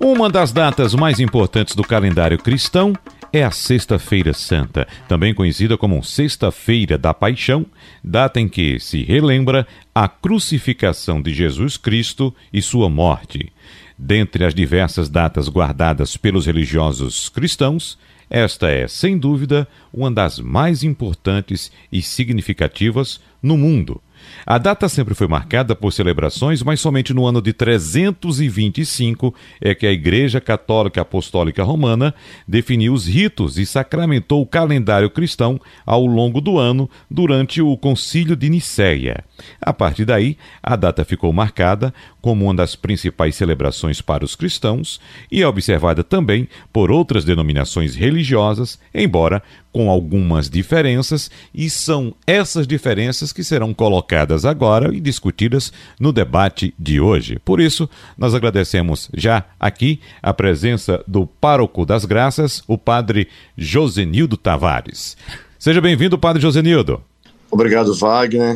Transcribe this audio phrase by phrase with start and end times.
[0.00, 2.94] Uma das datas mais importantes do calendário cristão
[3.38, 7.66] é a Sexta-feira Santa, também conhecida como Sexta-feira da Paixão,
[8.02, 13.52] data em que se relembra a crucificação de Jesus Cristo e sua morte.
[13.98, 20.82] Dentre as diversas datas guardadas pelos religiosos cristãos, esta é, sem dúvida, uma das mais
[20.82, 24.00] importantes e significativas no mundo.
[24.46, 29.86] A data sempre foi marcada por celebrações, mas somente no ano de 325 é que
[29.86, 32.14] a Igreja Católica Apostólica Romana
[32.46, 38.36] definiu os ritos e sacramentou o calendário cristão ao longo do ano durante o Concílio
[38.36, 39.24] de Nicéia.
[39.60, 45.00] A partir daí, a data ficou marcada como uma das principais celebrações para os cristãos
[45.30, 49.42] e é observada também por outras denominações religiosas, embora
[49.74, 56.72] com algumas diferenças, e são essas diferenças que serão colocadas agora e discutidas no debate
[56.78, 57.40] de hoje.
[57.44, 63.26] Por isso, nós agradecemos já aqui a presença do pároco das graças, o padre
[63.58, 65.16] Josenildo Tavares.
[65.58, 67.02] Seja bem-vindo, padre Josenildo.
[67.50, 68.54] Obrigado, Wagner.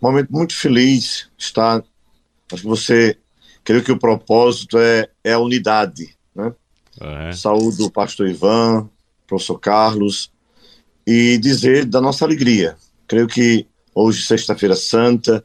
[0.00, 1.82] Um momento muito feliz estar.
[2.50, 3.18] Acho que você.
[3.62, 6.52] Creio que o propósito é, é a unidade, né?
[7.00, 7.32] É.
[7.32, 8.88] Saúde do pastor Ivan,
[9.26, 10.30] professor Carlos,
[11.06, 12.76] e dizer da nossa alegria.
[13.06, 15.44] Creio que hoje, Sexta-feira Santa,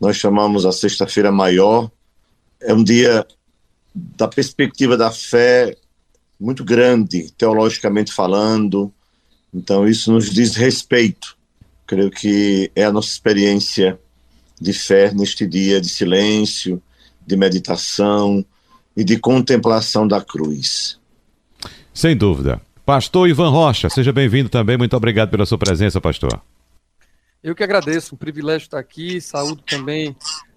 [0.00, 1.90] nós chamamos a Sexta-feira Maior,
[2.60, 3.26] é um dia
[3.94, 5.76] da perspectiva da fé
[6.38, 8.92] muito grande, teologicamente falando,
[9.52, 11.36] então isso nos diz respeito.
[11.86, 13.98] Creio que é a nossa experiência
[14.60, 16.82] de fé neste dia de silêncio,
[17.26, 18.44] de meditação
[18.96, 20.98] e de contemplação da cruz.
[21.94, 22.60] Sem dúvida.
[22.88, 24.78] Pastor Ivan Rocha, seja bem-vindo também.
[24.78, 26.40] Muito obrigado pela sua presença, pastor.
[27.44, 29.20] Eu que agradeço, um privilégio estar aqui.
[29.20, 30.16] Saúdo também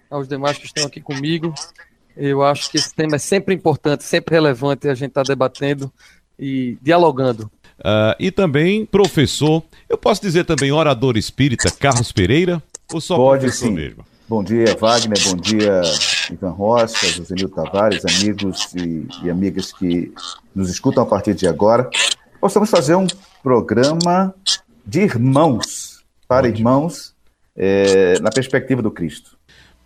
[0.10, 1.54] aos demais que estão aqui comigo.
[2.16, 5.92] Eu acho que esse tema é sempre importante, sempre relevante a gente estar tá debatendo
[6.40, 7.52] e dialogando.
[7.80, 13.42] Uh, e também professor, eu posso dizer também orador espírita Carlos Pereira, ou só Pode,
[13.42, 13.74] professor sim.
[13.74, 14.06] mesmo?
[14.30, 15.82] Bom dia, Wagner, bom dia,
[16.32, 20.14] Ivan Rocha, Joselio Tavares, amigos e, e amigas que
[20.56, 21.90] nos escutam a partir de agora
[22.42, 23.06] possamos fazer um
[23.44, 24.34] programa
[24.86, 26.58] de irmãos, para Ótimo.
[26.58, 27.14] irmãos,
[27.56, 29.38] é, na perspectiva do Cristo.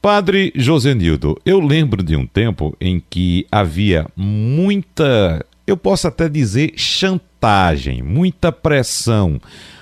[0.01, 6.73] Padre Josenildo, eu lembro de um tempo em que havia muita, eu posso até dizer,
[6.77, 9.41] chantagem, muita pressão,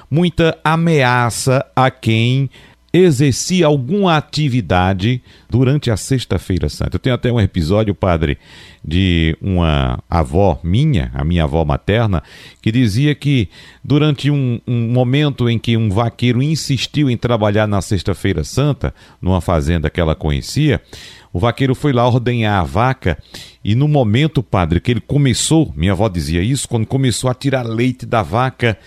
[0.09, 2.49] muita ameaça a quem
[2.93, 6.95] exercia alguma atividade durante a Sexta-feira Santa.
[6.95, 8.37] Eu tenho até um episódio, padre,
[8.85, 12.21] de uma avó minha, a minha avó materna,
[12.61, 13.49] que dizia que
[13.83, 19.41] durante um, um momento em que um vaqueiro insistiu em trabalhar na Sexta-feira Santa, numa
[19.41, 20.79] fazenda que ela conhecia,
[21.33, 23.17] o vaqueiro foi lá ordenhar a vaca
[23.65, 27.63] e no momento, padre, que ele começou, minha avó dizia isso, quando começou a tirar
[27.63, 28.77] leite da vaca,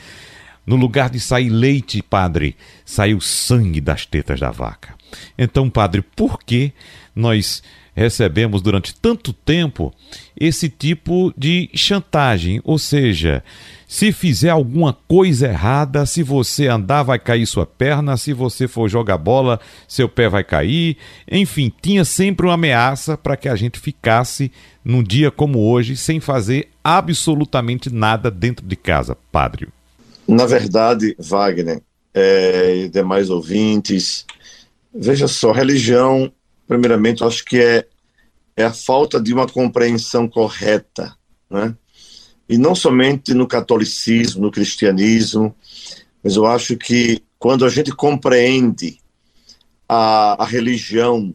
[0.67, 4.95] no lugar de sair leite, padre, saiu sangue das tetas da vaca.
[5.39, 6.73] Então, padre, por que
[7.15, 7.63] nós
[7.95, 9.95] recebemos durante tanto tempo
[10.39, 12.61] esse tipo de chantagem?
[12.65, 13.43] Ou seja,
[13.87, 18.89] se fizer alguma coisa errada, se você andar, vai cair sua perna, se você for
[18.89, 20.97] jogar bola, seu pé vai cair.
[21.31, 24.51] Enfim, tinha sempre uma ameaça para que a gente ficasse
[24.85, 29.69] num dia como hoje sem fazer absolutamente nada dentro de casa, padre.
[30.29, 31.83] Na verdade, Wagner
[32.13, 34.27] é, e demais ouvintes,
[34.93, 36.33] veja só, religião,
[36.67, 37.87] primeiramente, eu acho que é,
[38.57, 41.15] é a falta de uma compreensão correta,
[41.49, 41.77] né?
[42.49, 45.55] E não somente no catolicismo, no cristianismo,
[46.23, 48.99] mas eu acho que quando a gente compreende
[49.89, 51.35] a, a religião,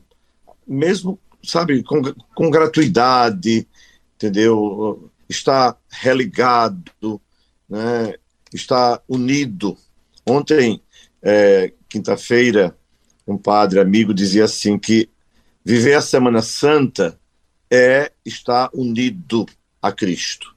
[0.67, 2.01] mesmo, sabe, com,
[2.33, 3.67] com gratuidade,
[4.15, 5.09] entendeu?
[5.29, 7.21] Está religado,
[7.69, 8.15] né?
[8.53, 9.77] Está unido.
[10.25, 10.81] Ontem,
[11.21, 12.75] é, quinta-feira,
[13.27, 15.09] um padre amigo dizia assim que
[15.63, 17.19] viver a Semana Santa
[17.69, 19.45] é estar unido
[19.81, 20.53] a Cristo.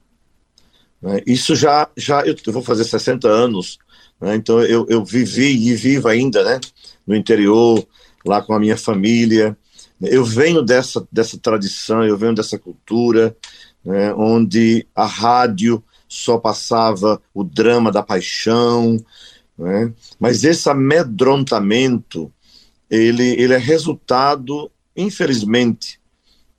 [1.01, 1.21] Né?
[1.25, 3.77] Isso já, já eu, vou fazer 60 anos,
[4.19, 4.35] né?
[4.35, 6.59] então eu, eu vivi e vivo ainda, né?
[7.05, 7.85] No interior,
[8.25, 9.57] lá com a minha família.
[10.01, 13.35] Eu venho dessa, dessa tradição, eu venho dessa cultura,
[13.83, 14.13] né?
[14.13, 18.97] onde a rádio só passava o drama da paixão,
[19.57, 19.93] né?
[20.19, 22.31] mas esse amedrontamento
[22.89, 25.99] ele, ele é resultado infelizmente,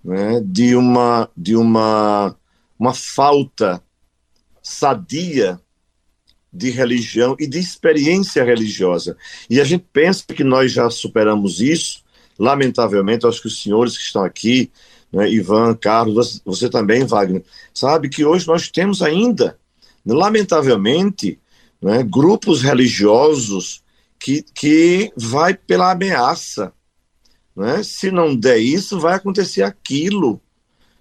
[0.04, 2.36] né, de uma de uma
[2.78, 3.82] uma falta
[4.62, 5.58] sadia
[6.52, 9.16] de religião e de experiência religiosa.
[9.48, 12.02] E a gente pensa que nós já superamos isso,
[12.38, 14.70] lamentavelmente, acho que os senhores que estão aqui,
[15.12, 19.58] né, Ivan, Carlos, você também, Wagner, sabe que hoje nós temos ainda,
[20.04, 21.38] lamentavelmente,
[21.80, 23.82] né, grupos religiosos
[24.18, 26.72] que, que vai pela ameaça.
[27.54, 27.82] Né?
[27.82, 30.40] Se não der isso, vai acontecer aquilo.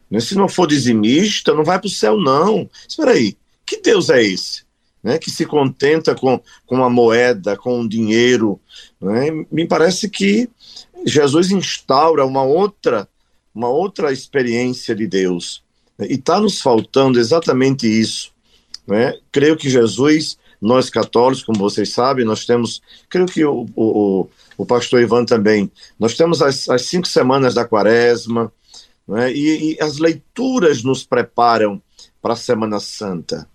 [0.10, 0.20] Né?
[0.20, 2.70] Se não for dizimista, não vai para o céu, não.
[2.88, 4.64] Espera aí, que Deus é esse?
[5.04, 5.18] Né?
[5.18, 8.60] Que se contenta com, com a moeda, com o dinheiro.
[9.02, 9.46] Né?
[9.52, 10.50] Me parece que
[11.06, 13.08] Jesus instaura uma outra,
[13.56, 15.64] uma outra experiência de Deus.
[15.98, 16.08] Né?
[16.10, 18.32] E está nos faltando exatamente isso.
[18.86, 19.18] Né?
[19.32, 24.66] Creio que Jesus, nós católicos, como vocês sabem, nós temos, creio que o, o, o
[24.66, 28.52] pastor Ivan também, nós temos as, as cinco semanas da quaresma,
[29.08, 29.32] né?
[29.32, 31.82] e, e as leituras nos preparam
[32.22, 33.48] para a Semana Santa.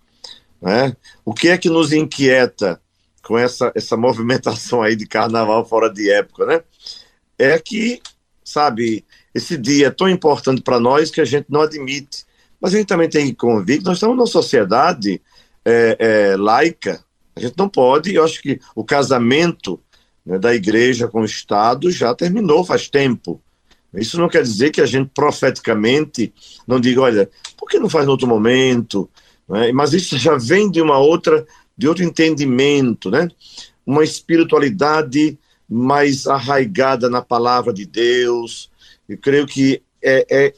[0.62, 0.96] Né?
[1.25, 2.81] O que é que nos inquieta
[3.23, 6.62] com essa, essa movimentação aí de carnaval fora de época, né?
[7.38, 8.03] É que,
[8.43, 9.05] sabe,
[9.35, 12.25] esse dia é tão importante para nós que a gente não admite.
[12.61, 15.21] Mas a gente também tem que convir que nós estamos numa sociedade
[15.65, 17.03] é, é, laica.
[17.35, 19.81] A gente não pode, eu acho que o casamento
[20.27, 23.41] né, da igreja com o Estado já terminou faz tempo.
[23.94, 26.32] Isso não quer dizer que a gente profeticamente
[26.67, 29.11] não diga, olha, por que não faz em outro momento?
[29.49, 29.73] Né?
[29.73, 31.44] Mas isso já vem de uma outra,
[31.77, 33.29] de outro entendimento, né?
[33.85, 35.37] Uma espiritualidade
[35.69, 38.69] mais arraigada na palavra de Deus.
[39.11, 40.55] Eu creio que é, é,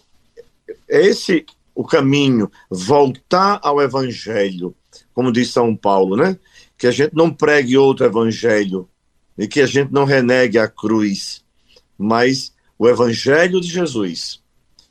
[0.91, 4.77] é esse o caminho, voltar ao evangelho,
[5.15, 6.39] como diz São Paulo, né?
[6.77, 8.87] Que a gente não pregue outro evangelho
[9.39, 11.43] e que a gente não renegue a cruz,
[11.97, 14.43] mas o evangelho de Jesus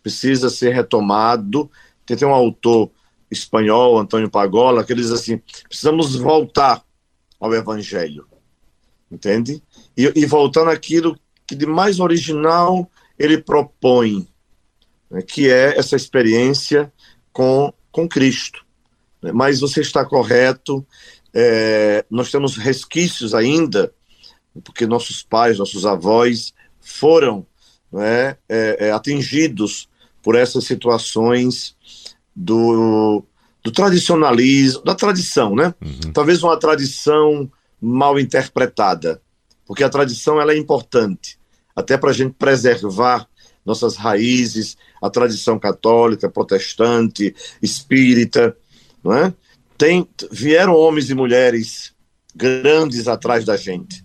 [0.01, 1.69] precisa ser retomado.
[2.03, 2.89] Tem, tem um autor
[3.29, 6.83] espanhol, Antônio Pagola, que diz assim: precisamos voltar
[7.39, 8.25] ao Evangelho,
[9.11, 9.61] entende?
[9.95, 11.15] E, e voltando àquilo
[11.45, 12.89] que de mais original
[13.21, 14.27] ele propõe,
[15.09, 16.91] né, que é essa experiência
[17.31, 18.65] com, com Cristo.
[19.21, 19.31] Né?
[19.31, 20.85] Mas você está correto,
[21.33, 23.93] é, nós temos resquícios ainda,
[24.63, 27.45] porque nossos pais, nossos avós foram
[27.91, 29.89] né, é, é, atingidos
[30.21, 31.75] por essas situações
[32.35, 33.23] do,
[33.63, 35.73] do tradicionalismo, da tradição, né?
[35.81, 36.13] Uhum.
[36.13, 37.49] Talvez uma tradição
[37.81, 39.21] mal interpretada,
[39.65, 41.39] porque a tradição ela é importante,
[41.75, 43.27] até para a gente preservar
[43.65, 48.55] nossas raízes, a tradição católica, protestante, espírita,
[49.03, 49.33] não é?
[49.77, 51.93] Tem, vieram homens e mulheres
[52.35, 54.03] grandes atrás da gente,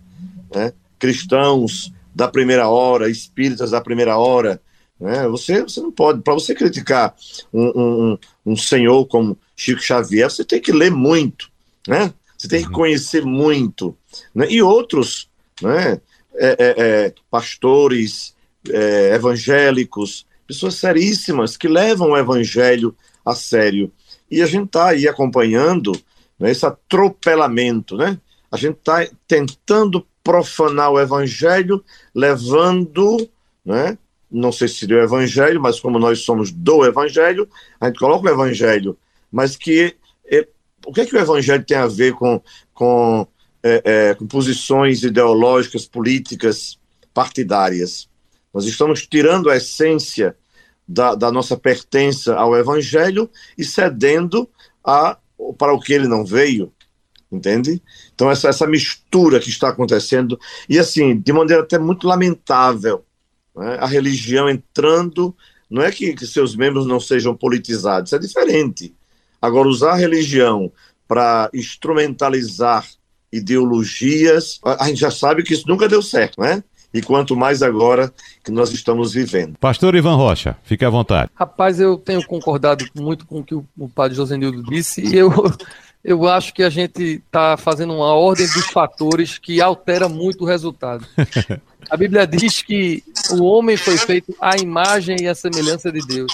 [0.55, 0.73] né?
[0.99, 4.61] cristãos da primeira hora, espíritas da primeira hora,
[4.99, 5.29] né?
[5.29, 7.15] Você, você não pode, para você criticar
[7.53, 11.51] um, um, um, senhor como Chico Xavier, você tem que ler muito,
[11.87, 12.13] né?
[12.37, 12.75] você tem que uhum.
[12.75, 13.97] conhecer muito.
[14.35, 14.47] Né?
[14.51, 15.29] E outros,
[15.61, 16.01] né?
[16.39, 18.35] É, é, é, pastores,
[18.69, 22.95] é, evangélicos, pessoas seríssimas que levam o evangelho
[23.25, 23.91] a sério.
[24.31, 25.93] E a gente está aí acompanhando
[26.39, 28.19] né, esse atropelamento, né?
[28.51, 31.85] A gente está tentando profanar o evangelho,
[32.15, 33.29] levando
[33.65, 33.99] né,
[34.31, 37.49] não sei se seria o evangelho, mas como nós somos do evangelho,
[37.81, 38.97] a gente coloca o evangelho,
[39.31, 40.47] mas que é,
[40.85, 42.41] o que é que o evangelho tem a ver com,
[42.75, 43.27] com,
[43.67, 46.79] é, é, com posições ideológicas, políticas,
[47.13, 48.09] partidárias?
[48.53, 50.37] Nós estamos tirando a essência
[50.87, 54.49] da, da nossa pertença ao evangelho e cedendo
[54.85, 55.19] a,
[55.59, 56.73] para o que ele não veio,
[57.31, 57.83] entende?
[58.15, 63.05] Então essa, essa mistura que está acontecendo, e assim, de maneira até muito lamentável,
[63.55, 63.79] né?
[63.81, 65.35] a religião entrando,
[65.69, 68.95] não é que, que seus membros não sejam politizados, é diferente.
[69.41, 70.73] Agora, usar a religião
[71.07, 72.87] para instrumentalizar
[73.33, 76.63] ideologias, a gente já sabe que isso nunca deu certo, né?
[76.95, 79.59] E quanto mais agora que nós estamos vivendo.
[79.59, 81.31] Pastor Ivan Rocha, fique à vontade.
[81.35, 85.31] Rapaz, eu tenho concordado muito com o que o padre Josenildo disse e eu,
[86.03, 90.47] eu acho que a gente está fazendo uma ordem dos fatores que altera muito o
[90.47, 91.07] resultado.
[91.89, 96.33] A Bíblia diz que o homem foi feito à imagem e à semelhança de Deus.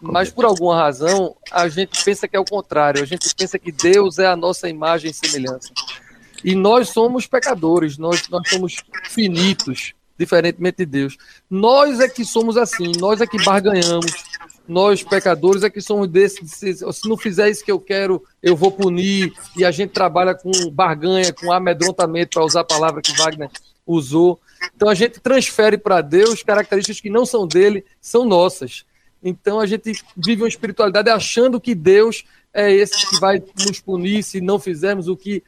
[0.00, 3.02] Mas por alguma razão, a gente pensa que é o contrário.
[3.02, 5.70] A gente pensa que Deus é a nossa imagem e semelhança.
[6.44, 11.16] E nós somos pecadores, nós, nós somos finitos, diferentemente de Deus.
[11.48, 14.12] Nós é que somos assim, nós é que barganhamos.
[14.68, 16.50] Nós, pecadores, é que somos desses.
[16.50, 19.32] Se não fizer isso que eu quero, eu vou punir.
[19.56, 23.48] E a gente trabalha com barganha, com amedrontamento, para usar a palavra que Wagner
[23.86, 24.40] usou.
[24.74, 28.84] Então a gente transfere para Deus características que não são dele, são nossas.
[29.22, 34.22] Então a gente vive uma espiritualidade achando que Deus é esse que vai nos punir
[34.22, 35.42] se não fizermos o que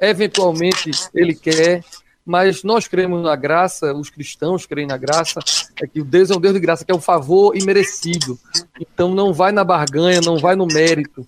[0.00, 1.84] eventualmente ele quer.
[2.24, 5.40] Mas nós cremos na graça, os cristãos creem na graça,
[5.82, 8.38] é que o Deus é um Deus de graça, que é um favor imerecido.
[8.78, 11.26] Então não vai na barganha, não vai no mérito.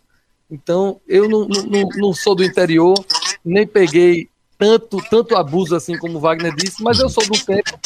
[0.50, 2.94] Então eu não, não, não sou do interior,
[3.44, 7.78] nem peguei tanto, tanto abuso assim como Wagner disse, mas eu sou do tempo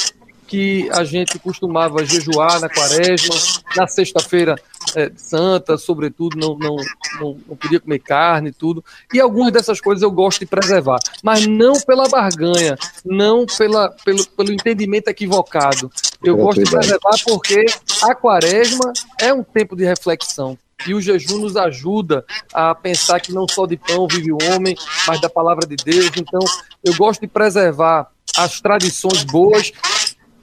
[0.47, 3.35] que a gente costumava jejuar na quaresma,
[3.77, 4.57] na sexta-feira
[4.95, 6.77] é, santa, sobretudo, não, não,
[7.21, 8.85] não, não, podia comer carne e tudo.
[9.13, 14.27] E algumas dessas coisas eu gosto de preservar, mas não pela barganha, não pela, pelo,
[14.29, 15.91] pelo entendimento equivocado.
[16.23, 17.67] Eu gosto de preservar porque
[18.03, 20.59] a quaresma é um tempo de reflexão.
[20.87, 24.77] E o jejum nos ajuda a pensar que não só de pão vive o homem,
[25.07, 26.11] mas da palavra de Deus.
[26.17, 26.41] Então,
[26.85, 29.73] eu gosto de preservar as tradições boas,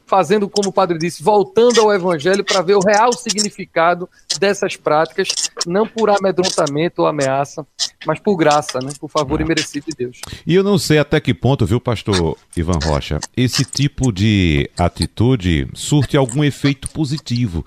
[0.05, 5.29] fazendo, como o padre disse, voltando ao evangelho para ver o real significado dessas práticas,
[5.65, 7.65] não por amedrontamento ou ameaça,
[8.05, 8.91] mas por graça, né?
[8.99, 10.19] por favor e merecido de Deus.
[10.45, 15.67] E eu não sei até que ponto, viu, pastor Ivan Rocha, esse tipo de atitude
[15.73, 17.65] surte algum efeito positivo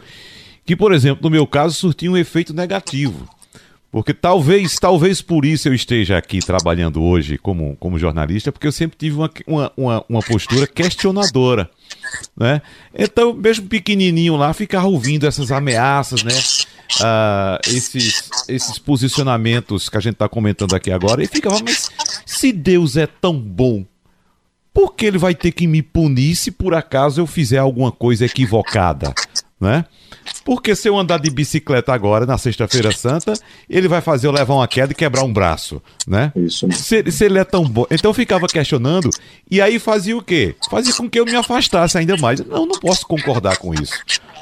[0.65, 3.29] que, por exemplo, no meu caso, surtiu um efeito negativo.
[3.97, 8.73] Porque talvez, talvez por isso eu esteja aqui trabalhando hoje como, como jornalista, porque eu
[8.73, 11.71] sempre tive uma, uma, uma, uma postura questionadora.
[12.37, 12.61] Né?
[12.95, 16.35] Então, mesmo pequenininho lá, ficava ouvindo essas ameaças, né?
[17.01, 21.91] Uh, esses, esses posicionamentos que a gente está comentando aqui agora, e ficava, mas
[22.27, 23.83] se Deus é tão bom,
[24.75, 28.27] por que ele vai ter que me punir se por acaso eu fizer alguma coisa
[28.27, 29.15] equivocada?
[29.59, 29.87] Né?
[30.45, 33.35] Porque se eu andar de bicicleta agora, na Sexta-feira Santa,
[33.69, 36.33] ele vai fazer eu levar uma queda e quebrar um braço, né?
[36.37, 36.71] Isso.
[36.73, 37.87] Se, se ele é tão bom.
[37.91, 39.11] Então eu ficava questionando,
[39.51, 40.55] e aí fazia o quê?
[40.71, 42.41] Fazia com que eu me afastasse ainda mais.
[42.41, 43.95] Não, não posso concordar com isso,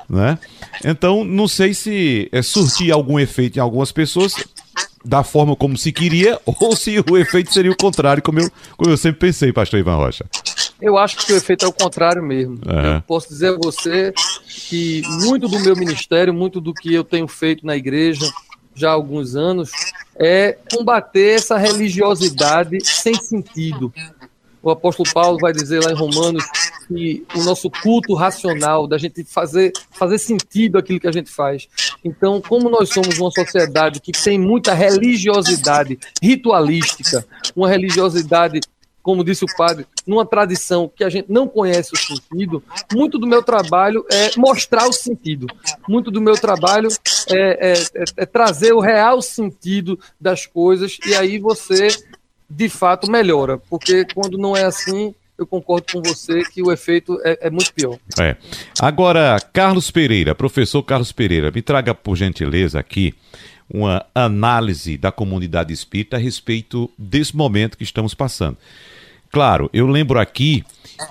[0.09, 0.39] né?
[0.85, 4.35] Então, não sei se é, surtia algum efeito em algumas pessoas
[5.05, 8.91] da forma como se queria, ou se o efeito seria o contrário, como eu, como
[8.91, 10.25] eu sempre pensei, pastor Ivan Rocha.
[10.81, 12.59] Eu acho que o efeito é o contrário mesmo.
[12.67, 12.97] É.
[12.97, 14.13] Eu posso dizer a você
[14.55, 18.31] que muito do meu ministério, muito do que eu tenho feito na igreja
[18.75, 19.71] já há alguns anos,
[20.17, 23.93] é combater essa religiosidade sem sentido.
[24.63, 26.43] O apóstolo Paulo vai dizer lá em Romanos
[26.89, 31.69] que o nosso culto racional, da gente fazer, fazer sentido aquilo que a gente faz.
[32.03, 38.61] Então, como nós somos uma sociedade que tem muita religiosidade ritualística, uma religiosidade
[39.05, 43.27] como disse o padre, numa tradição que a gente não conhece o sentido, muito do
[43.27, 45.47] meu trabalho é mostrar o sentido.
[45.87, 46.89] Muito do meu trabalho
[47.29, 51.89] é, é, é, é trazer o real sentido das coisas, e aí você,
[52.49, 53.59] de fato, melhora.
[53.69, 57.75] Porque quando não é assim, eu concordo com você que o efeito é, é, muito
[57.75, 57.99] pior.
[58.19, 58.37] É.
[58.81, 63.13] Agora, Carlos Pereira, professor Carlos Pereira, me traga por gentileza aqui
[63.69, 68.57] uma análise da comunidade espírita a respeito desse momento que estamos passando.
[69.35, 70.63] Claro, eu lembro aqui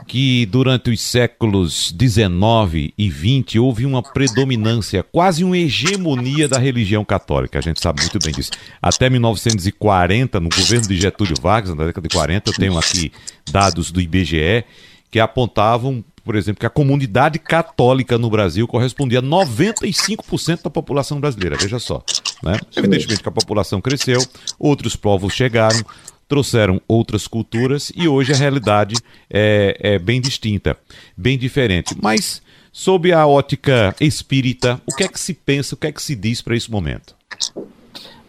[0.08, 7.04] que durante os séculos 19 e 20 houve uma predominância, quase uma hegemonia da religião
[7.04, 7.60] católica.
[7.60, 8.52] A gente sabe muito bem disso.
[8.82, 13.12] Até 1940, no governo de Getúlio Vargas, na década de 40, eu tenho aqui
[13.52, 14.64] dados do IBGE
[15.12, 21.20] que apontavam, por exemplo, que a comunidade católica no Brasil correspondia a 95% da população
[21.20, 21.58] brasileira.
[21.58, 22.02] Veja só.
[22.42, 22.58] Né?
[22.76, 24.26] Evidentemente que a população cresceu,
[24.58, 25.84] outros povos chegaram,
[26.28, 28.96] trouxeram outras culturas e hoje a realidade
[29.30, 30.78] é, é bem distinta,
[31.16, 31.96] bem diferente.
[32.02, 36.02] Mas, sob a ótica espírita, o que é que se pensa, o que é que
[36.02, 37.16] se diz para esse momento?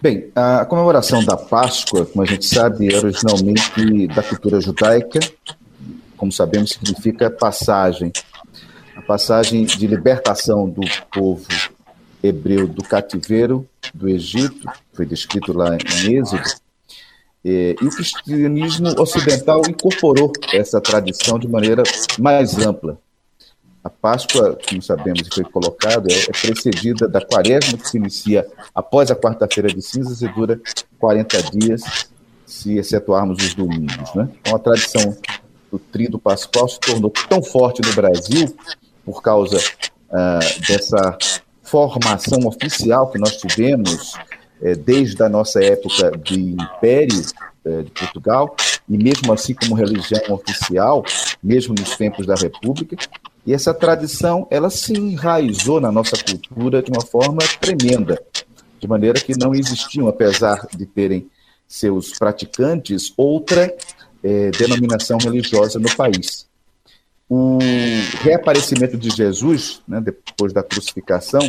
[0.00, 5.18] Bem, a comemoração da Páscoa, como a gente sabe, é originalmente da cultura judaica,
[6.16, 8.12] como sabemos, significa passagem.
[8.94, 10.82] A passagem de libertação do
[11.12, 11.46] povo
[12.22, 16.42] hebreu do cativeiro do Egito, foi descrito lá em Êxodo,
[17.44, 21.82] e o cristianismo ocidental incorporou essa tradição de maneira
[22.18, 22.98] mais ampla.
[23.82, 29.10] A Páscoa, como sabemos foi colocado, é, é precedida da quaresma, que se inicia após
[29.10, 30.58] a quarta-feira de cinzas e dura
[30.98, 32.06] 40 dias,
[32.46, 34.14] se excetuarmos os domingos.
[34.14, 34.26] Né?
[34.40, 35.14] Então, a tradição
[35.70, 38.56] do trido pascual se tornou tão forte no Brasil,
[39.04, 39.58] por causa
[40.10, 41.18] ah, dessa
[41.62, 44.14] formação oficial que nós tivemos
[44.62, 47.22] é, desde a nossa época de Império
[47.64, 48.56] é, de Portugal,
[48.88, 51.04] e mesmo assim como religião oficial,
[51.42, 52.96] mesmo nos tempos da República,
[53.46, 58.22] e essa tradição, ela se enraizou na nossa cultura de uma forma tremenda,
[58.80, 61.28] de maneira que não existiam, apesar de terem
[61.68, 63.74] seus praticantes, outra
[64.22, 66.46] é, denominação religiosa no país.
[67.28, 67.58] o
[68.22, 71.40] reaparecimento de Jesus, né, depois da crucificação,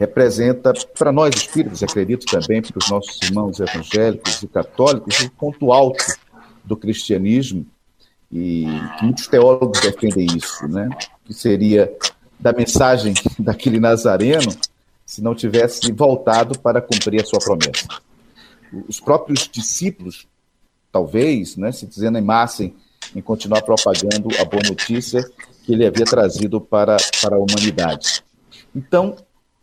[0.00, 5.70] representa, para nós espíritos, acredito também, para os nossos irmãos evangélicos e católicos, um ponto
[5.70, 6.02] alto
[6.64, 7.66] do cristianismo,
[8.32, 8.64] e
[9.02, 10.88] muitos teólogos defendem isso, né?
[11.22, 11.94] que seria
[12.38, 14.50] da mensagem daquele nazareno
[15.04, 17.86] se não tivesse voltado para cumprir a sua promessa.
[18.88, 20.26] Os próprios discípulos,
[20.90, 22.74] talvez, né, se desanimassem
[23.14, 25.28] em continuar propagando a boa notícia
[25.64, 28.24] que ele havia trazido para, para a humanidade.
[28.74, 29.16] Então,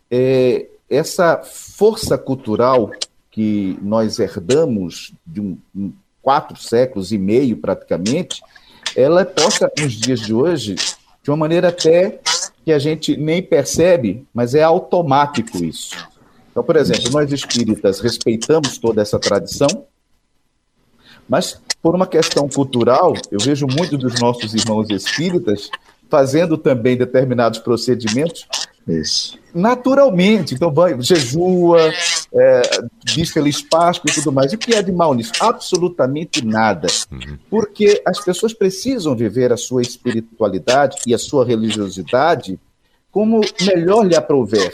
[0.10, 2.92] é, essa força cultural
[3.30, 8.42] que nós herdamos de um, um, quatro séculos e meio praticamente,
[8.96, 10.76] ela é posta nos dias de hoje
[11.22, 12.20] de uma maneira até
[12.66, 15.96] que a gente nem percebe, mas é automático isso.
[16.50, 19.86] Então, por exemplo, nós espíritas respeitamos toda essa tradição,
[21.30, 25.70] mas por uma questão cultural, eu vejo muitos dos nossos irmãos espíritas
[26.10, 28.48] fazendo também determinados procedimentos
[28.88, 29.38] isso.
[29.54, 30.54] naturalmente.
[30.56, 31.92] Então, vai, jejua,
[32.34, 32.62] é,
[33.04, 34.54] diz feliz Páscoa e tudo mais.
[34.54, 35.34] E o que é de mal nisso?
[35.40, 36.88] Absolutamente nada.
[37.12, 37.38] Uhum.
[37.50, 42.60] Porque as pessoas precisam viver a sua espiritualidade e a sua religiosidade
[43.12, 44.74] como melhor lhe aprouver,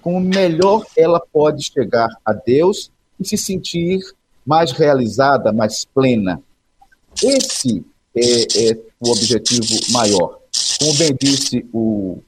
[0.00, 2.90] como melhor ela pode chegar a Deus
[3.20, 4.00] e se sentir
[4.46, 6.40] mais realizada, mais plena.
[7.22, 7.84] Esse
[8.16, 10.38] é, é o objetivo maior.
[10.78, 12.22] Como bem disse o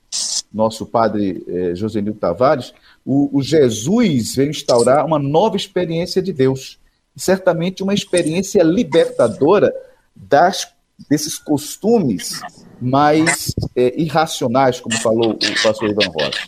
[0.52, 2.72] nosso padre eh, Josenil Tavares,
[3.04, 6.78] o, o, Jesus veio instaurar uma nova experiência de Deus.
[7.16, 9.72] Certamente uma experiência libertadora
[10.14, 10.68] das,
[11.08, 12.40] desses costumes
[12.80, 16.38] mais eh, irracionais, como falou o pastor Ivan Rosa.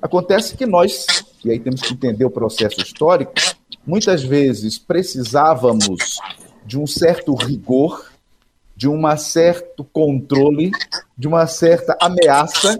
[0.00, 1.06] Acontece que nós,
[1.44, 3.32] e aí temos que entender o processo histórico,
[3.86, 6.18] muitas vezes precisávamos
[6.64, 8.07] de um certo rigor
[8.78, 10.70] de um certo controle,
[11.16, 12.78] de uma certa ameaça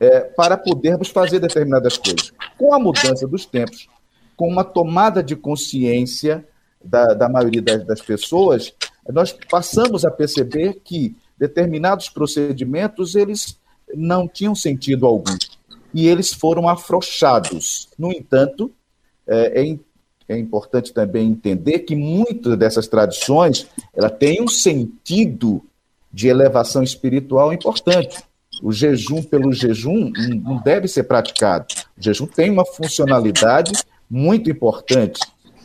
[0.00, 2.32] é, para podermos fazer determinadas coisas.
[2.58, 3.88] Com a mudança dos tempos,
[4.36, 6.44] com uma tomada de consciência
[6.84, 8.74] da, da maioria das, das pessoas,
[9.08, 13.56] nós passamos a perceber que determinados procedimentos eles
[13.94, 15.36] não tinham sentido algum
[15.94, 17.88] e eles foram afrouxados.
[17.96, 18.72] No entanto,
[19.24, 19.78] é, é
[20.28, 25.62] é importante também entender que muitas dessas tradições ela tem um sentido
[26.12, 28.22] de elevação espiritual importante.
[28.62, 30.12] O jejum pelo jejum
[30.44, 31.66] não deve ser praticado.
[31.98, 33.72] O jejum tem uma funcionalidade
[34.08, 35.20] muito importante.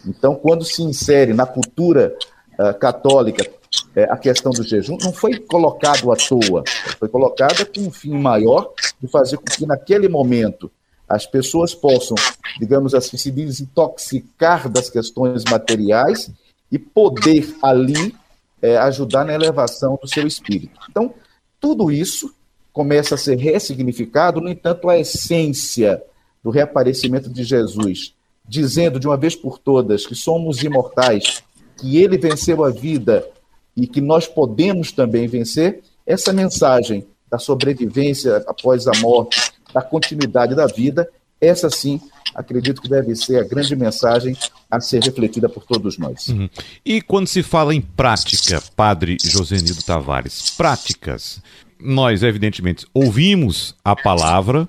[0.06, 2.16] Então, quando se insere na cultura
[2.58, 6.64] uh, católica uh, a questão do jejum, não foi colocado à toa,
[6.98, 10.72] foi colocada com um fim maior de fazer com que naquele momento
[11.08, 12.16] as pessoas possam,
[12.60, 16.30] digamos assim, se desintoxicar das questões materiais
[16.72, 18.14] e poder ali
[18.62, 20.80] é, ajudar na elevação do seu espírito.
[20.90, 21.14] Então,
[21.60, 22.34] tudo isso
[22.74, 26.02] começa a ser ressignificado, no entanto, a essência
[26.44, 28.14] do reaparecimento de Jesus,
[28.48, 31.44] dizendo de uma vez por todas que somos imortais,
[31.78, 33.28] que ele venceu a vida
[33.76, 40.56] e que nós podemos também vencer, essa mensagem da sobrevivência após a morte, da continuidade
[40.56, 41.08] da vida,
[41.40, 42.02] essa sim
[42.34, 44.36] acredito que deve ser a grande mensagem
[44.70, 46.28] a ser refletida por todos nós.
[46.28, 46.50] Uhum.
[46.86, 51.42] E quando se fala em prática, Padre Josenildo Tavares, práticas,
[51.80, 54.68] nós evidentemente ouvimos a palavra,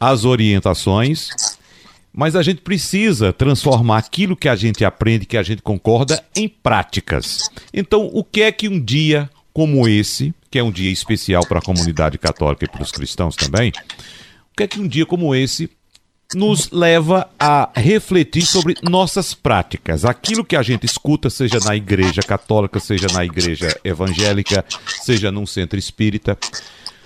[0.00, 1.28] as orientações,
[2.12, 6.48] mas a gente precisa transformar aquilo que a gente aprende, que a gente concorda, em
[6.48, 7.48] práticas.
[7.72, 11.60] Então, o que é que um dia como esse, que é um dia especial para
[11.60, 15.34] a comunidade católica e para os cristãos também, o que é que um dia como
[15.34, 15.70] esse
[16.34, 22.20] nos leva a refletir sobre nossas práticas, aquilo que a gente escuta, seja na igreja
[22.20, 24.62] católica, seja na igreja evangélica,
[25.02, 26.36] seja num centro espírita.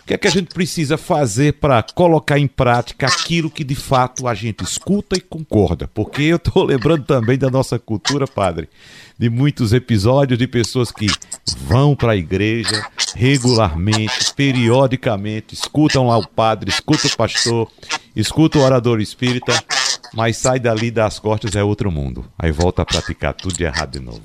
[0.07, 3.75] O que é que a gente precisa fazer para colocar em prática aquilo que de
[3.75, 5.89] fato a gente escuta e concorda?
[5.89, 8.69] Porque eu estou lembrando também da nossa cultura, padre,
[9.19, 11.09] de muitos episódios de pessoas que
[11.59, 17.69] vão para a igreja regularmente, periodicamente, escutam lá o padre, escutam o pastor,
[18.15, 19.61] escutam o orador espírita,
[20.15, 22.25] mas sai dali das costas é outro mundo.
[22.39, 24.23] Aí volta a praticar tudo de errado de novo.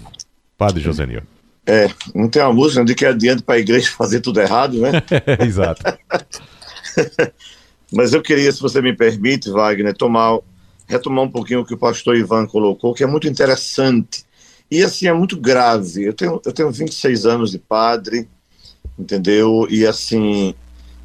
[0.56, 1.08] Padre José
[1.66, 4.92] É, não tem uma música de que adianta para a igreja fazer tudo errado, né?
[5.46, 5.84] Exato.
[7.94, 10.40] Mas eu queria, se você me permite, Wagner, tomar,
[10.88, 14.26] retomar um pouquinho o que o pastor Ivan colocou, que é muito interessante
[14.72, 16.06] e assim, é muito grave.
[16.06, 18.30] Eu tenho, eu tenho 26 anos de padre,
[18.98, 19.68] entendeu?
[19.70, 20.56] E assim,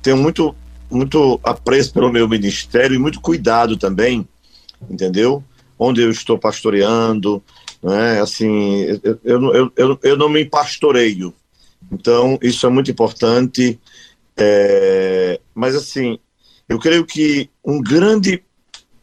[0.01, 0.55] tenho muito,
[0.89, 4.27] muito apreço pelo meu ministério e muito cuidado também,
[4.89, 5.43] entendeu?
[5.77, 7.43] Onde eu estou pastoreando,
[7.87, 8.21] né?
[8.21, 11.33] Assim, eu, eu, eu, eu, não me pastoreio,
[11.93, 13.79] Então, isso é muito importante.
[14.37, 16.19] É, mas, assim,
[16.69, 18.43] eu creio que um grande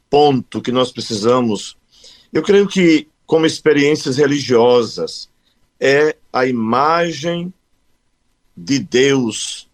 [0.09, 1.77] ponto que nós precisamos,
[2.33, 5.29] eu creio que, como experiências religiosas,
[5.79, 7.53] é a imagem
[8.55, 9.69] de Deus.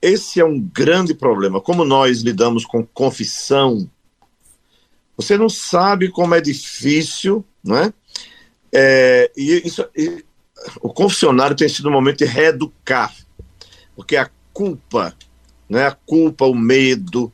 [0.00, 1.60] Esse é um grande problema.
[1.60, 3.86] Como nós lidamos com confissão,
[5.14, 7.76] você não sabe como é difícil, não
[8.72, 9.30] é?
[9.36, 10.24] e isso, e,
[10.80, 13.14] o confessionário tem sido um momento de reeducar,
[13.94, 15.14] porque a culpa,
[15.68, 17.32] né, a culpa, o medo,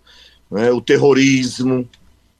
[0.50, 1.88] né, o terrorismo,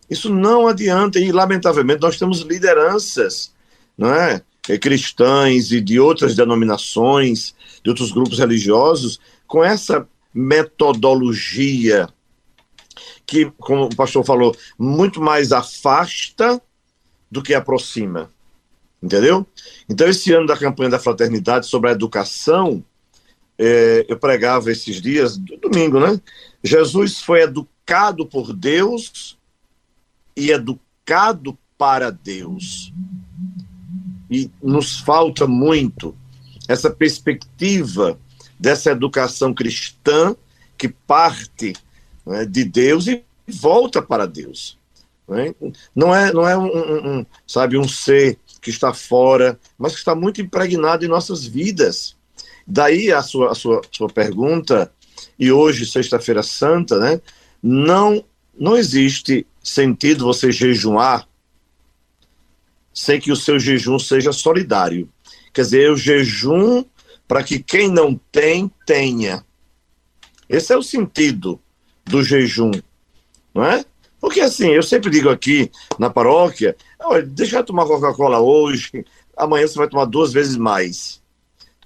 [0.09, 3.52] isso não adianta e lamentavelmente nós temos lideranças,
[3.96, 4.42] não é,
[4.80, 12.09] cristãs e de outras denominações, de outros grupos religiosos, com essa metodologia
[13.26, 16.61] que, como o pastor falou, muito mais afasta
[17.30, 18.30] do que aproxima.
[19.04, 19.46] Entendeu?
[19.86, 22.82] Então, esse ano da campanha da fraternidade sobre a educação,
[23.58, 26.18] é, eu pregava esses dias, domingo, né?
[26.62, 29.36] Jesus foi educado por Deus
[30.34, 32.94] e educado para Deus.
[34.30, 36.16] E nos falta muito
[36.66, 38.18] essa perspectiva
[38.58, 40.34] dessa educação cristã
[40.78, 41.74] que parte
[42.24, 44.78] né, de Deus e volta para Deus.
[45.28, 45.54] Né?
[45.94, 49.98] Não é, não é um, um, um, sabe, um ser que está fora, mas que
[49.98, 52.16] está muito impregnado em nossas vidas.
[52.66, 54.90] Daí a sua, a sua, sua pergunta,
[55.38, 57.20] e hoje, sexta-feira santa, né?
[57.62, 58.24] Não,
[58.59, 61.29] não existe sentido você jejuar
[62.92, 65.11] sem que o seu jejum seja solidário.
[65.53, 66.85] Quer dizer, eu jejum
[67.29, 69.44] para que quem não tem, tenha.
[70.48, 71.61] Esse é o sentido
[72.05, 72.70] do jejum,
[73.55, 73.85] não é?
[74.24, 79.04] Porque assim, eu sempre digo aqui na paróquia, olha, deixa eu tomar Coca-Cola hoje,
[79.37, 81.22] amanhã você vai tomar duas vezes mais.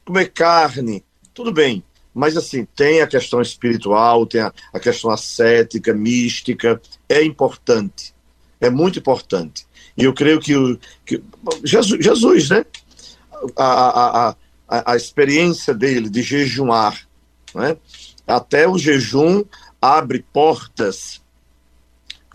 [0.04, 1.82] Comer carne, tudo bem,
[2.14, 8.14] mas assim, tem a questão espiritual, tem a, a questão ascética, mística, é importante,
[8.60, 9.66] é muito importante.
[9.96, 11.20] E eu creio que, o, que
[11.64, 12.64] Jesus, Jesus, né?
[13.56, 14.36] A, a,
[14.68, 17.04] a, a experiência dele de jejuar,
[17.52, 17.76] né?
[18.28, 19.42] até o jejum
[19.82, 21.20] abre portas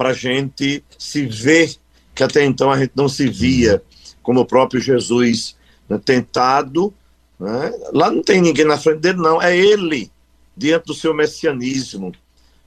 [0.03, 1.77] para a gente se ver,
[2.13, 3.81] que até então a gente não se via,
[4.21, 5.55] como o próprio Jesus
[5.87, 6.93] né, tentado.
[7.39, 7.71] Né?
[7.93, 10.11] Lá não tem ninguém na frente dele, não, é ele,
[10.57, 12.11] diante do seu messianismo.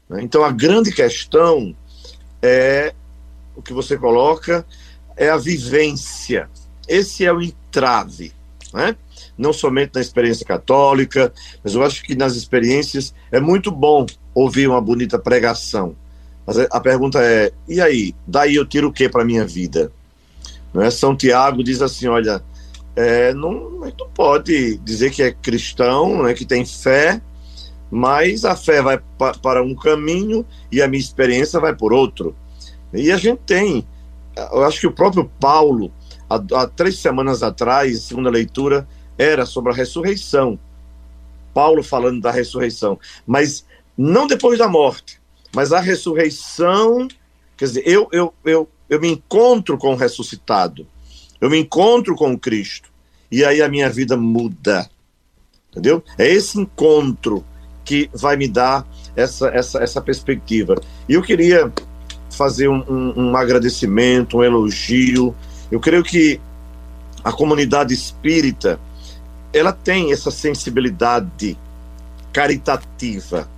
[0.08, 0.22] Né?
[0.22, 1.76] Então a grande questão
[2.40, 2.94] é
[3.54, 4.66] o que você coloca,
[5.14, 6.48] é a vivência.
[6.88, 8.32] Esse é o entrave,
[8.72, 8.96] né?
[9.36, 11.30] não somente na experiência católica,
[11.62, 15.94] mas eu acho que nas experiências é muito bom ouvir uma bonita pregação.
[16.46, 18.14] Mas a pergunta é: e aí?
[18.26, 19.90] Daí eu tiro o que para minha vida?
[20.72, 20.90] Não é?
[20.90, 22.42] São Tiago diz assim: olha,
[22.94, 27.20] é, não, não pode dizer que é cristão, né, que tem fé,
[27.90, 32.34] mas a fé vai pa, para um caminho e a minha experiência vai por outro.
[32.92, 33.86] E a gente tem
[34.36, 35.90] eu acho que o próprio Paulo,
[36.28, 40.58] há, há três semanas atrás, segunda leitura, era sobre a ressurreição.
[41.54, 43.64] Paulo falando da ressurreição, mas
[43.96, 45.20] não depois da morte,
[45.56, 47.08] mas a ressurreição,
[47.56, 50.86] quer dizer, eu, eu, eu, eu me encontro com o ressuscitado,
[51.40, 52.90] eu me encontro com o Cristo,
[53.32, 54.86] e aí a minha vida muda,
[55.70, 56.04] entendeu?
[56.18, 57.42] É esse encontro
[57.86, 60.74] que vai me dar essa, essa, essa perspectiva.
[61.08, 61.72] E eu queria
[62.30, 65.34] fazer um, um, um agradecimento, um elogio.
[65.70, 66.38] Eu creio que
[67.24, 68.78] a comunidade espírita
[69.54, 71.56] ela tem essa sensibilidade
[72.30, 73.48] caritativa,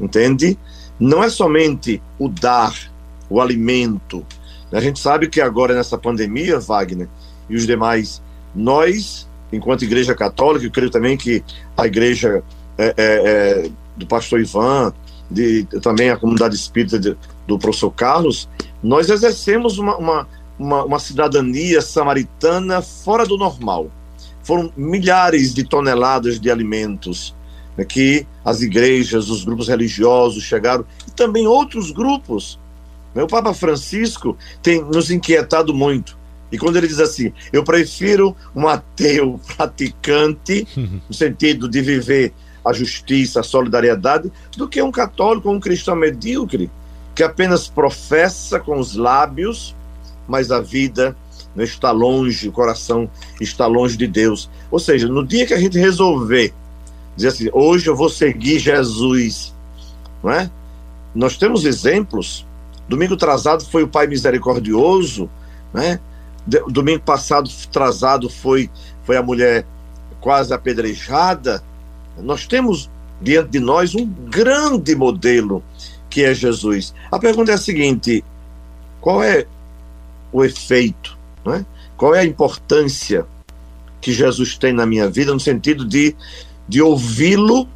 [0.00, 0.58] entende?
[1.02, 2.72] Não é somente o dar,
[3.28, 4.24] o alimento.
[4.70, 7.08] A gente sabe que agora nessa pandemia, Wagner
[7.50, 8.22] e os demais,
[8.54, 11.42] nós, enquanto Igreja Católica, eu creio também que
[11.76, 12.44] a Igreja
[12.78, 14.94] é, é, é, do Pastor Ivan,
[15.28, 17.16] de, também a comunidade espírita de,
[17.48, 18.48] do professor Carlos,
[18.80, 23.90] nós exercemos uma, uma, uma, uma cidadania samaritana fora do normal.
[24.44, 27.34] Foram milhares de toneladas de alimentos
[27.76, 32.58] né, que as igrejas, os grupos religiosos chegaram, e também outros grupos.
[33.14, 36.16] O Papa Francisco tem nos inquietado muito.
[36.50, 40.66] E quando ele diz assim, eu prefiro um ateu praticante,
[41.08, 42.32] no sentido de viver
[42.64, 46.70] a justiça, a solidariedade, do que um católico ou um cristão medíocre
[47.14, 49.74] que apenas professa com os lábios,
[50.26, 51.16] mas a vida
[51.54, 54.48] não está longe, o coração está longe de Deus.
[54.70, 56.54] Ou seja, no dia que a gente resolver
[57.16, 59.54] dizer assim, hoje eu vou seguir Jesus,
[60.22, 60.50] não é?
[61.14, 62.46] Nós temos exemplos.
[62.88, 65.30] Domingo atrasado foi o Pai Misericordioso,
[65.72, 66.00] né?
[66.68, 68.68] Domingo passado atrasado foi
[69.04, 69.64] foi a mulher
[70.20, 71.62] quase apedrejada,
[72.18, 75.62] nós temos diante de nós um grande modelo
[76.10, 76.94] que é Jesus.
[77.10, 78.24] A pergunta é a seguinte:
[79.00, 79.46] qual é
[80.32, 81.64] o efeito, né?
[81.96, 83.26] qual é a importância
[84.00, 86.16] que Jesus tem na minha vida, no sentido de,
[86.72, 87.68] de ouvi-lo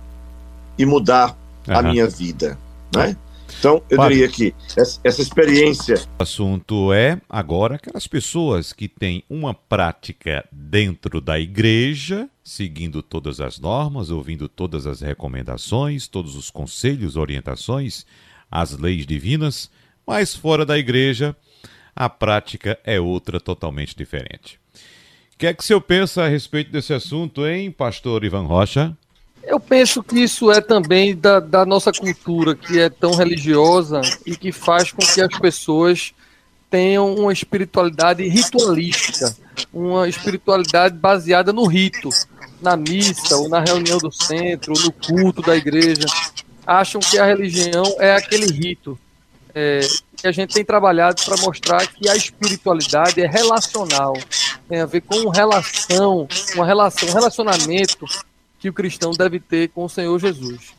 [0.79, 1.37] e mudar
[1.69, 1.77] uhum.
[1.77, 2.59] a minha vida?
[2.95, 3.15] Né?
[3.59, 5.97] Então, eu diria que essa, essa experiência.
[6.19, 13.39] O assunto é agora aquelas pessoas que têm uma prática dentro da igreja, seguindo todas
[13.39, 18.07] as normas, ouvindo todas as recomendações, todos os conselhos, orientações,
[18.51, 19.71] as leis divinas,
[20.07, 21.37] mas fora da igreja,
[21.95, 24.59] a prática é outra totalmente diferente.
[25.37, 28.97] O que é que o senhor pensa a respeito desse assunto, hein, pastor Ivan Rocha?
[29.43, 34.35] Eu penso que isso é também da, da, nossa cultura, que é tão religiosa e
[34.35, 36.15] que faz com que as pessoas
[36.71, 39.37] tenham uma espiritualidade ritualística,
[39.71, 42.09] uma espiritualidade baseada no rito,
[42.63, 46.07] na missa, ou na reunião do centro, ou no culto da igreja.
[46.67, 48.99] Acham que a religião é aquele rito.
[49.59, 49.81] É,
[50.15, 54.13] que a gente tem trabalhado para mostrar que a espiritualidade é relacional,
[54.69, 58.05] tem a ver com relação, uma relação, um relacionamento
[58.59, 60.75] que o cristão deve ter com o Senhor Jesus.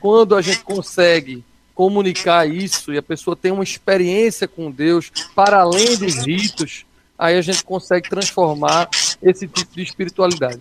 [0.00, 1.44] Quando a gente consegue
[1.76, 6.84] comunicar isso e a pessoa tem uma experiência com Deus para além dos ritos,
[7.16, 8.88] aí a gente consegue transformar
[9.22, 10.60] esse tipo de espiritualidade.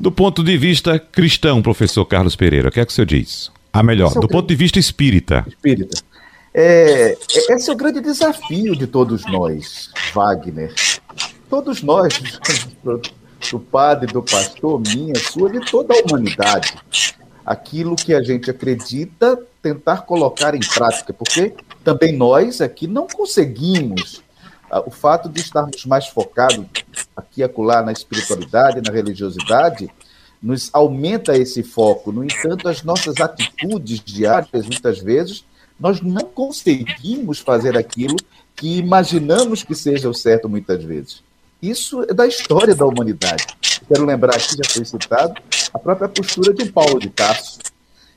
[0.00, 3.50] Do ponto de vista cristão, professor Carlos Pereira, o que é que o senhor diz?
[3.72, 5.44] A melhor, do ponto de vista espírita.
[5.48, 6.00] Espírita.
[6.52, 10.74] É, é, esse é o grande desafio de todos nós, Wagner.
[11.48, 12.12] Todos nós,
[13.50, 16.74] do padre, do pastor, minha, sua, de toda a humanidade.
[17.46, 24.22] Aquilo que a gente acredita, tentar colocar em prática, porque também nós aqui não conseguimos.
[24.70, 26.64] Ah, o fato de estarmos mais focados
[27.16, 29.90] aqui acolá na espiritualidade, na religiosidade,
[30.40, 32.12] nos aumenta esse foco.
[32.12, 35.44] No entanto, as nossas atitudes diárias, muitas vezes,
[35.80, 38.16] nós não conseguimos fazer aquilo
[38.54, 41.22] que imaginamos que seja o certo muitas vezes.
[41.62, 43.46] Isso é da história da humanidade.
[43.88, 45.34] Quero lembrar aqui, já foi citado,
[45.72, 47.58] a própria postura de Paulo de Tarso,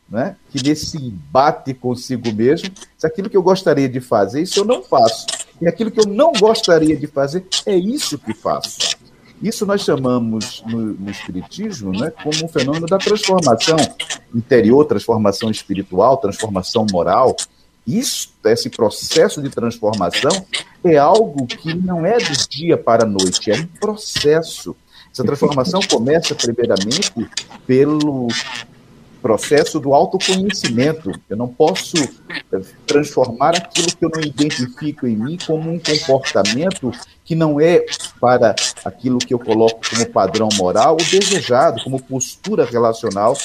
[0.10, 0.36] né?
[0.52, 4.84] que nesse embate consigo mesmo, se aquilo que eu gostaria de fazer, isso eu não
[4.84, 5.26] faço.
[5.62, 8.98] E aquilo que eu não gostaria de fazer, é isso que faço.
[9.42, 13.76] Isso nós chamamos no, no Espiritismo né, como um fenômeno da transformação
[14.34, 17.36] interior, transformação espiritual, transformação moral.
[17.86, 20.46] Isso, esse processo de transformação,
[20.84, 24.76] é algo que não é do dia para a noite, é um processo.
[25.12, 27.12] Essa transformação começa, primeiramente,
[27.68, 28.28] pelo
[29.24, 31.12] processo do autoconhecimento.
[31.30, 36.92] Eu não posso eh, transformar aquilo que eu não identifico em mim como um comportamento
[37.24, 37.86] que não é
[38.20, 43.38] para aquilo que eu coloco como padrão moral ou desejado, como postura relacional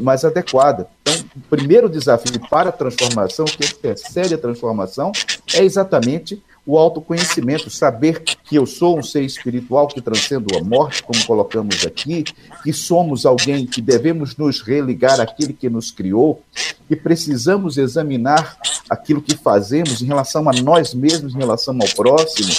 [0.00, 0.88] mais adequada.
[1.02, 5.12] Então, o primeiro desafio para a transformação, que antecede a transformação,
[5.54, 11.02] é exatamente o autoconhecimento, saber que eu sou um ser espiritual que transcendo a morte,
[11.02, 12.24] como colocamos aqui,
[12.62, 16.42] que somos alguém que devemos nos religar àquele que nos criou,
[16.86, 18.58] que precisamos examinar
[18.90, 22.52] aquilo que fazemos em relação a nós mesmos, em relação ao próximo.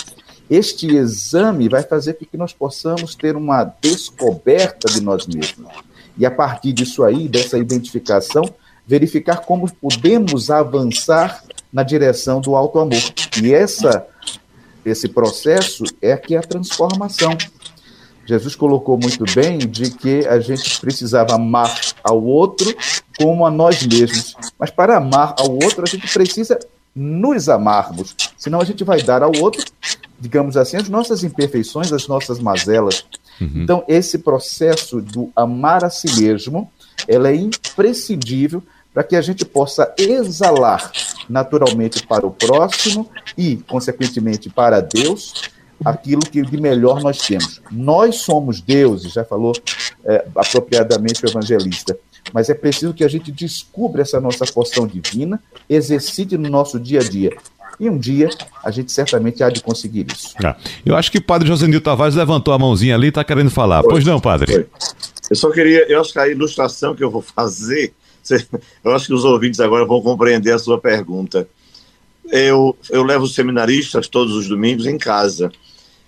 [0.50, 5.72] Este exame vai fazer com que nós possamos ter uma descoberta de nós mesmos.
[6.20, 8.44] E a partir disso aí, dessa identificação,
[8.86, 13.02] verificar como podemos avançar na direção do alto amor.
[13.42, 14.06] E essa,
[14.86, 17.38] esse processo é que é a transformação.
[18.26, 22.76] Jesus colocou muito bem de que a gente precisava amar ao outro
[23.18, 24.36] como a nós mesmos.
[24.60, 26.60] Mas para amar ao outro, a gente precisa
[26.96, 28.16] nos amarmos.
[28.38, 29.64] Senão a gente vai dar ao outro,
[30.20, 33.06] digamos assim, as nossas imperfeições, as nossas mazelas.
[33.40, 33.64] Uhum.
[33.64, 36.72] Então, esse processo do amar a si mesmo,
[37.08, 38.62] ela é imprescindível
[38.94, 40.92] para que a gente possa exalar
[41.30, 45.50] naturalmente para o próximo e, consequentemente, para Deus,
[45.84, 47.62] aquilo que de melhor nós temos.
[47.72, 49.54] Nós somos deuses, já falou
[50.04, 51.98] é, apropriadamente o evangelista,
[52.34, 57.00] mas é preciso que a gente descubra essa nossa porção divina, exercite no nosso dia
[57.00, 57.38] a dia.
[57.80, 58.30] E um dia
[58.64, 60.36] a gente certamente há de conseguir isso.
[60.44, 63.24] Ah, eu acho que o padre José Nil Tavares levantou a mãozinha ali e está
[63.24, 63.84] querendo falar.
[63.84, 64.68] Pois não, padre?
[65.30, 67.94] Eu só queria, eu acho que a ilustração que eu vou fazer
[68.84, 71.48] eu acho que os ouvintes agora vão compreender a sua pergunta.
[72.26, 75.52] Eu, eu levo os seminaristas todos os domingos em casa.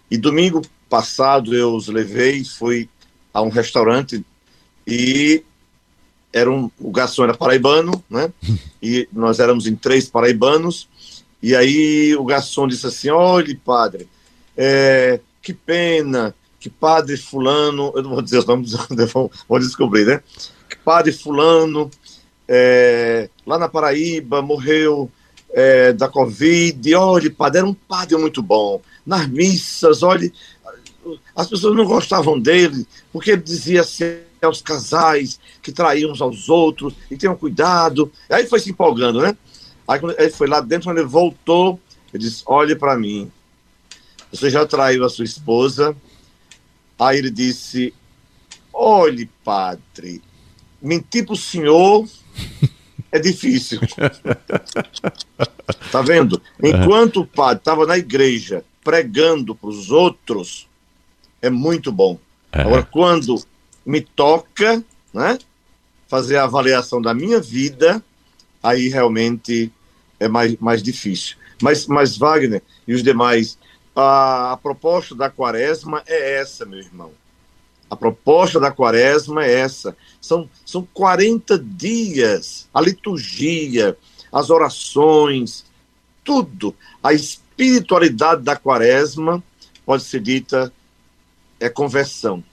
[0.09, 2.89] E domingo passado eu os levei, fui
[3.33, 4.23] a um restaurante
[4.85, 5.43] e
[6.33, 8.31] era um, o garçom era paraibano, né?
[8.83, 10.87] E nós éramos em três paraibanos.
[11.41, 14.07] E aí o garçom disse assim: olhe, padre,
[14.55, 18.73] é, que pena que padre fulano, eu não vou dizer os nomes,
[19.49, 20.21] vou descobrir, né?
[20.69, 21.89] Que padre fulano,
[22.47, 25.09] é, lá na Paraíba, morreu
[25.49, 28.79] é, da Covid, olha, padre, era um padre muito bom.
[29.03, 30.31] Nas missas, olha,
[31.35, 36.47] as pessoas não gostavam dele, porque ele dizia assim aos casais que traíam uns aos
[36.47, 38.11] outros, e tenham cuidado.
[38.29, 39.35] Aí foi se empolgando, né?
[39.91, 41.77] Aí quando ele foi lá dentro, quando ele voltou,
[42.13, 43.29] ele disse, olhe para mim,
[44.31, 45.93] você já traiu a sua esposa?
[46.97, 47.93] Aí ele disse,
[48.71, 50.21] olhe, padre,
[50.81, 52.07] mentir para o senhor
[53.11, 53.81] é difícil.
[55.91, 56.41] tá vendo?
[56.63, 60.69] Enquanto o padre estava na igreja pregando para os outros,
[61.41, 62.17] é muito bom.
[62.49, 63.43] Agora, quando
[63.85, 64.81] me toca,
[65.13, 65.37] né,
[66.07, 68.01] fazer a avaliação da minha vida,
[68.63, 69.69] aí realmente
[70.21, 71.35] é mais, mais difícil.
[71.61, 73.57] Mas, mas Wagner e os demais,
[73.95, 77.11] a, a proposta da quaresma é essa, meu irmão.
[77.89, 79.97] A proposta da quaresma é essa.
[80.21, 83.97] São, são 40 dias, a liturgia,
[84.31, 85.65] as orações,
[86.23, 86.73] tudo.
[87.03, 89.43] A espiritualidade da quaresma
[89.85, 90.71] pode ser dita
[91.59, 92.43] é conversão.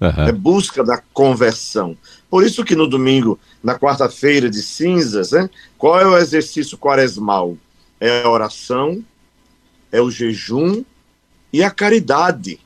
[0.00, 0.28] Uhum.
[0.28, 1.96] É busca da conversão.
[2.30, 7.58] Por isso que no domingo, na quarta-feira de cinzas, né, qual é o exercício quaresmal?
[7.98, 9.04] É a oração,
[9.90, 10.84] é o jejum
[11.52, 12.60] e a caridade.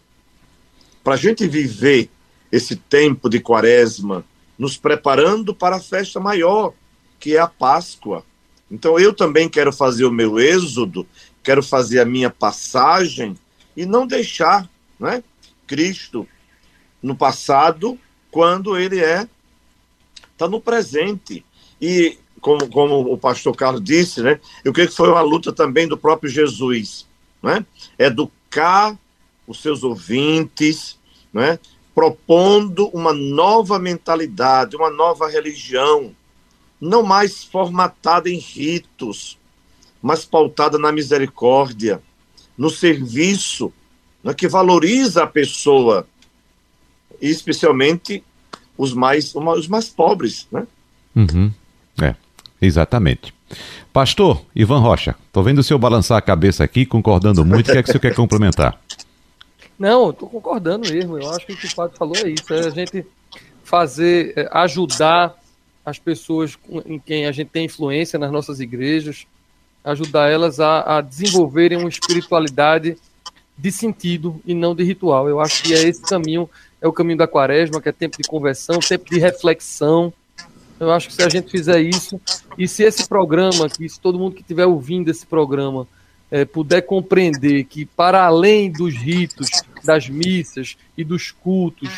[1.02, 2.10] Para a gente viver
[2.52, 4.24] esse tempo de quaresma,
[4.58, 6.74] nos preparando para a festa maior,
[7.18, 8.24] que é a Páscoa.
[8.70, 11.06] Então eu também quero fazer o meu êxodo,
[11.42, 13.34] quero fazer a minha passagem
[13.76, 14.68] e não deixar
[15.00, 15.24] né,
[15.66, 16.28] Cristo
[17.02, 17.98] no passado
[18.30, 19.26] quando ele é
[20.34, 21.44] está no presente.
[21.80, 25.88] E como, como o pastor Carlos disse, né, eu creio que foi uma luta também
[25.88, 27.06] do próprio Jesus,
[27.42, 27.64] né?
[27.98, 28.98] Educar
[29.46, 30.98] os seus ouvintes,
[31.32, 31.58] né?
[31.94, 36.14] propondo uma nova mentalidade, uma nova religião,
[36.80, 39.38] não mais formatada em ritos,
[40.02, 42.02] mas pautada na misericórdia,
[42.58, 43.72] no serviço,
[44.22, 46.06] né, que valoriza a pessoa,
[47.22, 48.24] e especialmente
[48.76, 50.46] os mais, os mais pobres.
[50.50, 50.66] Né?
[51.14, 51.50] Uhum.
[52.02, 52.14] É,
[52.60, 53.32] exatamente.
[53.92, 57.68] Pastor Ivan Rocha, estou vendo o senhor balançar a cabeça aqui, concordando muito.
[57.68, 58.80] O que é que o senhor quer complementar?
[59.78, 61.18] Não, estou concordando mesmo.
[61.18, 63.06] Eu acho que o que o Padre falou é isso: é a gente
[63.62, 65.34] fazer, é, ajudar
[65.84, 66.56] as pessoas
[66.86, 69.26] em quem a gente tem influência nas nossas igrejas,
[69.84, 72.96] ajudar elas a, a desenvolverem uma espiritualidade
[73.56, 75.28] de sentido e não de ritual.
[75.28, 76.48] Eu acho que é esse caminho,
[76.84, 80.12] é o caminho da quaresma, que é tempo de conversão, tempo de reflexão.
[80.78, 82.20] Eu acho que se a gente fizer isso,
[82.58, 85.86] e se esse programa, que se todo mundo que estiver ouvindo esse programa
[86.30, 89.48] é, puder compreender que, para além dos ritos,
[89.82, 91.88] das missas e dos cultos,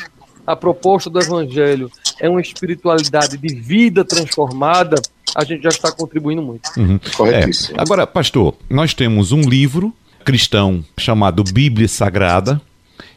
[0.47, 5.03] a proposta do Evangelho é uma espiritualidade de vida transformada,
[5.35, 6.71] a gente já está contribuindo muito.
[6.77, 7.01] Uhum.
[7.17, 7.77] Corretíssimo.
[7.77, 7.83] É.
[7.83, 9.93] Agora, pastor, nós temos um livro
[10.25, 12.61] cristão chamado Bíblia Sagrada,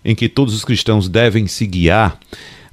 [0.03, 2.19] em que todos os cristãos devem se guiar.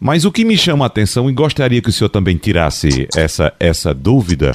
[0.01, 3.53] Mas o que me chama a atenção, e gostaria que o senhor também tirasse essa,
[3.59, 4.55] essa dúvida,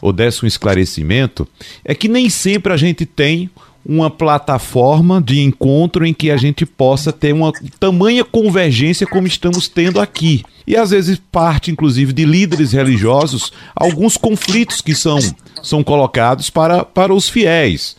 [0.00, 1.46] ou desse um esclarecimento,
[1.84, 3.50] é que nem sempre a gente tem
[3.84, 9.68] uma plataforma de encontro em que a gente possa ter uma tamanha convergência como estamos
[9.68, 10.42] tendo aqui.
[10.66, 15.18] E às vezes parte, inclusive, de líderes religiosos, alguns conflitos que são,
[15.62, 17.96] são colocados para, para os fiéis.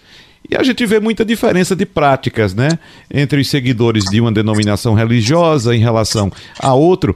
[0.51, 2.77] E a gente vê muita diferença de práticas, né?
[3.09, 7.15] Entre os seguidores de uma denominação religiosa em relação a outro.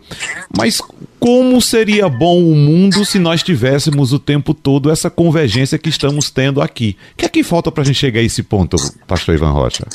[0.58, 0.82] Mas
[1.19, 6.32] como seria bom o mundo se nós tivéssemos o tempo todo essa convergência que estamos
[6.32, 6.95] tendo aqui?
[7.12, 9.86] O que é que falta para a gente chegar a esse ponto, pastor Ivan Rocha?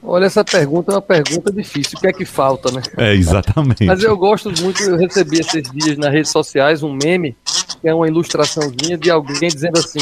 [0.00, 1.98] Olha, essa pergunta é uma pergunta difícil.
[1.98, 2.80] O que é que falta, né?
[2.96, 3.84] É, exatamente.
[3.84, 7.36] Mas eu gosto muito, eu recebi esses dias nas redes sociais um meme,
[7.80, 9.98] que é uma ilustraçãozinha de alguém dizendo assim: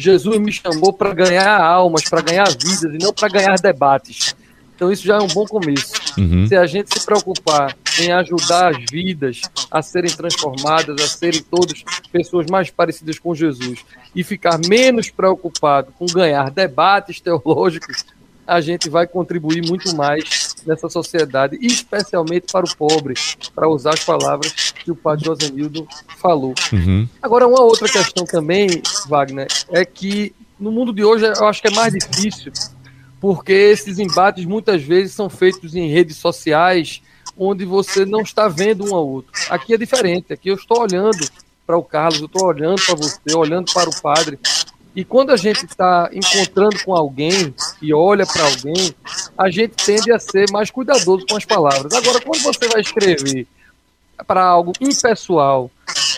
[0.00, 4.34] Jesus me chamou para ganhar almas, para ganhar vidas e não para ganhar debates.
[4.74, 5.92] Então isso já é um bom começo.
[6.16, 6.46] Uhum.
[6.46, 11.84] Se a gente se preocupar em ajudar as vidas a serem transformadas, a serem todas
[12.10, 13.84] pessoas mais parecidas com Jesus
[14.16, 18.06] e ficar menos preocupado com ganhar debates teológicos,
[18.50, 23.14] a gente vai contribuir muito mais nessa sociedade, especialmente para o pobre,
[23.54, 25.86] para usar as palavras que o padre Josenildo
[26.18, 26.52] falou.
[26.72, 27.08] Uhum.
[27.22, 31.68] Agora, uma outra questão também, Wagner, é que no mundo de hoje eu acho que
[31.68, 32.52] é mais difícil,
[33.20, 37.00] porque esses embates muitas vezes são feitos em redes sociais,
[37.38, 39.30] onde você não está vendo um ao outro.
[39.48, 41.24] Aqui é diferente, aqui eu estou olhando
[41.64, 44.40] para o Carlos, eu estou olhando para você, olhando para o padre,
[44.94, 48.94] E quando a gente está encontrando com alguém e olha para alguém,
[49.38, 51.92] a gente tende a ser mais cuidadoso com as palavras.
[51.92, 53.46] Agora, quando você vai escrever
[54.26, 55.70] para algo impessoal,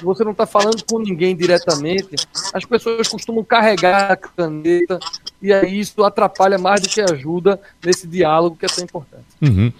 [0.03, 2.17] você não está falando com ninguém diretamente,
[2.53, 4.99] as pessoas costumam carregar a caneta
[5.41, 9.25] e aí isso atrapalha mais do que ajuda nesse diálogo que é tão importante.
[9.41, 9.73] Uhum.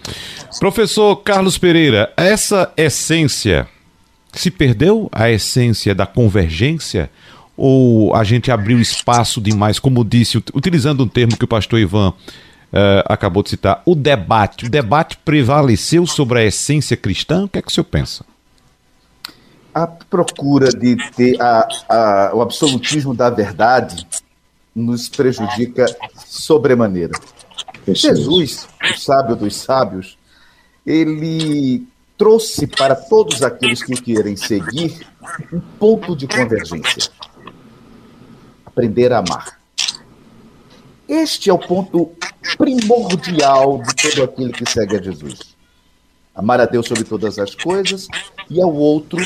[0.59, 3.67] Professor Carlos Pereira, essa essência
[4.33, 7.09] se perdeu a essência da convergência?
[7.55, 12.09] Ou a gente abriu espaço demais, como disse, utilizando um termo que o pastor Ivan
[12.73, 14.65] uh, acabou de citar, o debate.
[14.65, 17.45] O debate prevaleceu sobre a essência cristã?
[17.45, 18.25] O que é que o senhor pensa?
[19.73, 24.07] A procura de ter a, a, o absolutismo da verdade
[24.75, 25.85] nos prejudica
[26.25, 27.13] sobremaneira.
[27.87, 30.17] Jesus, o sábio dos sábios,
[30.85, 31.85] ele
[32.17, 35.05] trouxe para todos aqueles que o querem seguir
[35.51, 37.11] um ponto de convergência
[38.73, 39.59] aprender a amar.
[41.07, 42.11] Este é o ponto
[42.57, 45.55] primordial de todo aquele que segue a Jesus.
[46.33, 48.07] Amar a Deus sobre todas as coisas
[48.49, 49.23] e ao outro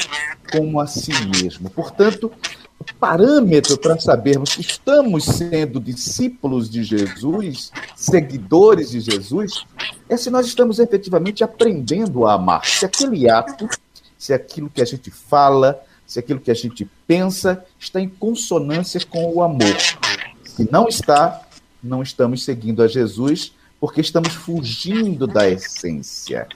[0.52, 1.70] como a si mesmo.
[1.70, 2.32] Portanto,
[2.80, 9.64] o parâmetro para sabermos que estamos sendo discípulos de Jesus, seguidores de Jesus,
[10.10, 12.66] é se nós estamos efetivamente aprendendo a amar.
[12.66, 13.70] Se aquele ato,
[14.18, 18.99] se aquilo que a gente fala, se aquilo que a gente pensa está em consonância
[19.08, 19.76] com o amor.
[20.45, 21.41] Se não está,
[21.84, 26.47] não estamos seguindo a Jesus, porque estamos fugindo da essência.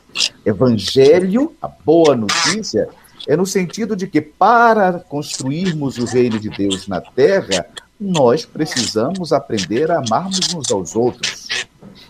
[0.45, 2.89] Evangelho, a boa notícia,
[3.27, 7.67] é no sentido de que para construirmos o reino de Deus na terra,
[7.99, 11.47] nós precisamos aprender a amarmos uns aos outros.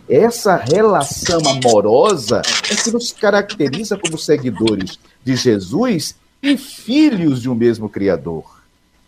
[0.08, 7.56] Essa relação amorosa é que nos caracteriza como seguidores de Jesus e filhos de um
[7.56, 8.62] mesmo Criador,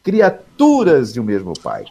[0.03, 1.85] criaturas de um mesmo Pai.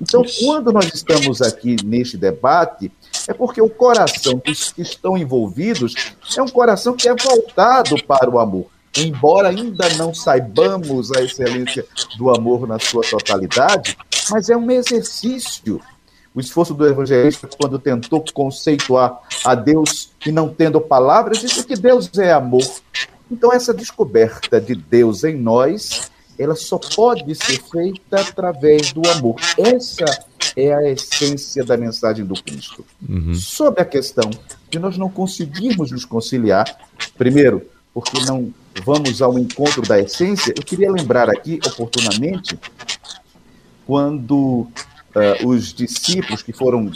[0.00, 2.92] Então, quando nós estamos aqui neste debate,
[3.26, 5.94] é porque o coração dos que estão envolvidos
[6.36, 8.66] é um coração que é voltado para o amor.
[8.96, 11.84] Embora ainda não saibamos a excelência
[12.16, 13.96] do amor na sua totalidade,
[14.30, 15.80] mas é um exercício.
[16.34, 21.74] O esforço do evangelista, quando tentou conceituar a Deus e não tendo palavras, disse que
[21.74, 22.64] Deus é amor.
[23.30, 29.36] Então, essa descoberta de Deus em nós, ela só pode ser feita através do amor.
[29.58, 30.04] Essa
[30.56, 32.84] é a essência da mensagem do Cristo.
[33.08, 33.34] Uhum.
[33.34, 34.30] Sobre a questão
[34.70, 36.66] de nós não conseguirmos nos conciliar,
[37.16, 38.52] primeiro, porque não
[38.84, 42.58] vamos ao encontro da essência, eu queria lembrar aqui, oportunamente,
[43.86, 46.90] quando uh, os discípulos que foram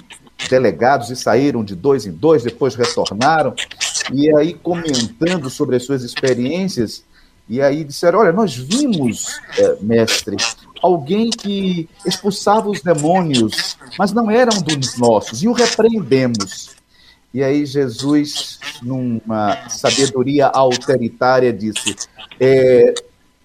[0.49, 3.55] delegados e saíram de dois em dois, depois retornaram,
[4.13, 7.05] e aí comentando sobre as suas experiências,
[7.49, 10.37] e aí disseram: Olha, nós vimos, é, mestre,
[10.83, 16.71] alguém que expulsava os demônios, mas não era um dos nossos, e o repreendemos.
[17.33, 21.95] E aí Jesus, numa sabedoria autoritária, disse:
[22.41, 22.95] é,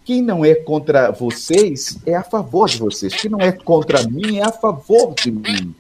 [0.06, 3.14] quem não é contra vocês é a favor de vocês.
[3.14, 5.76] Quem não é contra mim é a favor de mim.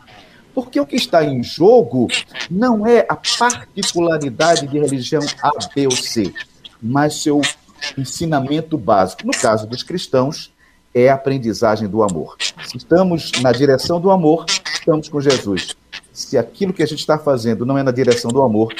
[0.55, 2.07] Porque o que está em jogo
[2.49, 6.33] não é a particularidade de religião A, B ou C,
[6.81, 7.41] mas seu
[7.97, 9.27] ensinamento básico.
[9.27, 10.51] No caso dos cristãos,
[10.93, 12.37] é a aprendizagem do amor.
[12.65, 15.75] Se estamos na direção do amor, estamos com Jesus.
[16.13, 18.73] Se aquilo que a gente está fazendo não é na direção do amor,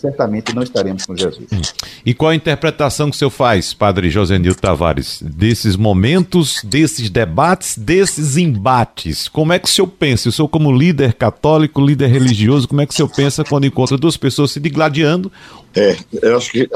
[0.00, 1.46] certamente não estaremos com Jesus.
[1.52, 1.60] Hum.
[2.04, 7.10] E qual a interpretação que o senhor faz, padre José Nilton Tavares, desses momentos, desses
[7.10, 9.28] debates, desses embates?
[9.28, 10.28] Como é que o senhor pensa?
[10.28, 13.98] O senhor como líder católico, líder religioso, como é que o senhor pensa quando encontra
[13.98, 15.30] duas pessoas se digladiando?
[15.74, 16.68] É, eu acho que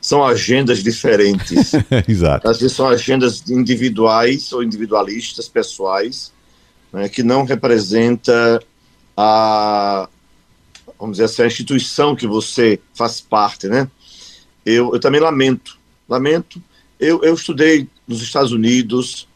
[0.00, 1.72] são agendas diferentes.
[2.08, 2.48] Exato.
[2.48, 6.32] Às vezes são agendas individuais ou individualistas, pessoais,
[6.92, 8.60] né, que não representa
[9.16, 10.08] a,
[11.02, 13.90] vamos dizer assim, a instituição que você faz parte, né?
[14.64, 15.76] Eu, eu também lamento,
[16.08, 16.62] lamento.
[16.98, 19.26] Eu, eu estudei nos Estados Unidos,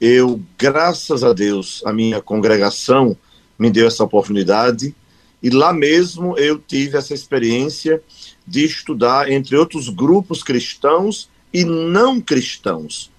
[0.00, 3.16] eu, graças a Deus, a minha congregação
[3.56, 4.92] me deu essa oportunidade,
[5.40, 8.02] e lá mesmo eu tive essa experiência
[8.44, 13.12] de estudar entre outros grupos cristãos e não cristãos.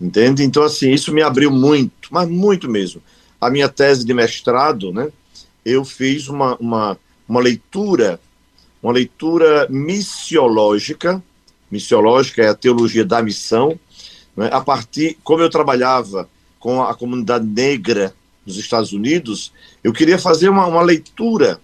[0.00, 0.42] Entende?
[0.42, 3.02] Então, assim, isso me abriu muito, mas muito mesmo.
[3.38, 5.12] A minha tese de mestrado, né?
[5.62, 6.98] Eu fiz uma, uma
[7.30, 8.20] uma leitura,
[8.82, 11.22] uma leitura missiológica,
[11.70, 13.78] missiológica é a teologia da missão,
[14.36, 14.50] né?
[14.52, 16.28] a partir, como eu trabalhava
[16.58, 18.12] com a comunidade negra
[18.44, 19.52] nos Estados Unidos,
[19.84, 21.60] eu queria fazer uma, uma leitura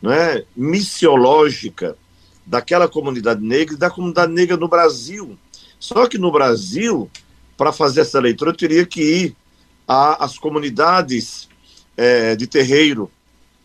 [0.00, 1.94] né, missiológica
[2.46, 5.38] daquela comunidade negra e da comunidade negra no Brasil.
[5.78, 7.10] Só que no Brasil,
[7.54, 9.36] para fazer essa leitura, eu teria que ir
[9.86, 11.50] às comunidades
[11.98, 13.10] é, de terreiro.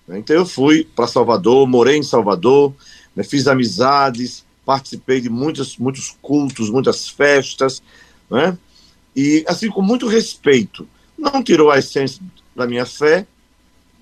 [0.09, 2.73] Então eu fui para Salvador, morei em Salvador,
[3.15, 7.81] né, fiz amizades, participei de muitos, muitos cultos, muitas festas,
[8.29, 8.57] né?
[9.15, 10.87] e assim com muito respeito.
[11.17, 12.21] Não tirou a essência
[12.55, 13.25] da minha fé,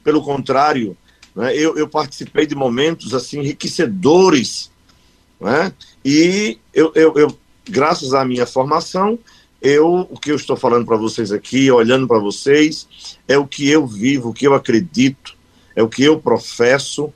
[0.04, 0.98] pelo contrário,
[1.36, 4.70] né, eu, eu, participei de momentos assim enriquecedores,
[5.40, 5.72] né,
[6.04, 7.38] e eu, eu, eu,
[7.68, 9.18] graças à minha formação,
[9.62, 13.70] eu, o que eu estou falando para vocês aqui, olhando para vocês, é o que
[13.70, 15.36] eu vivo, o que eu acredito,
[15.76, 17.12] é o que eu professo.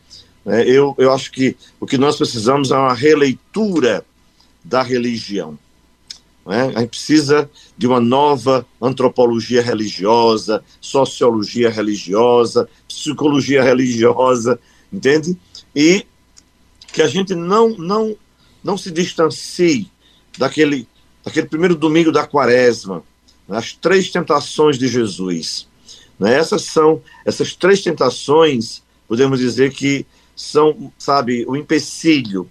[0.45, 0.67] Né?
[0.67, 4.05] Eu, eu acho que o que nós precisamos é uma releitura
[4.63, 5.57] da religião.
[6.45, 6.71] Né?
[6.75, 14.59] A gente precisa de uma nova antropologia religiosa, sociologia religiosa, psicologia religiosa,
[14.91, 15.37] entende?
[15.75, 16.05] E
[16.91, 18.15] que a gente não, não,
[18.63, 19.89] não se distancie
[20.37, 20.87] daquele,
[21.23, 23.03] daquele primeiro domingo da quaresma,
[23.47, 25.67] as três tentações de Jesus.
[26.19, 26.35] Né?
[26.35, 30.05] Essas são, essas três tentações, podemos dizer que
[30.35, 32.49] são, sabe, o empecilho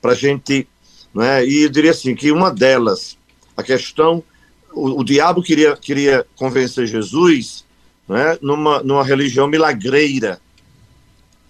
[0.00, 0.66] para a gente,
[1.14, 1.44] né?
[1.44, 3.18] e eu diria assim, que uma delas,
[3.56, 4.22] a questão,
[4.72, 7.64] o, o diabo queria, queria convencer Jesus
[8.08, 10.40] né, numa, numa religião milagreira.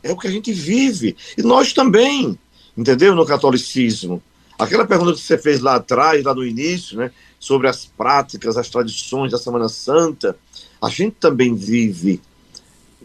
[0.03, 2.39] É o que a gente vive, e nós também,
[2.77, 3.15] entendeu?
[3.15, 4.23] No catolicismo.
[4.59, 8.69] Aquela pergunta que você fez lá atrás, lá no início, né, sobre as práticas, as
[8.69, 10.37] tradições da Semana Santa,
[10.81, 12.21] a gente também vive,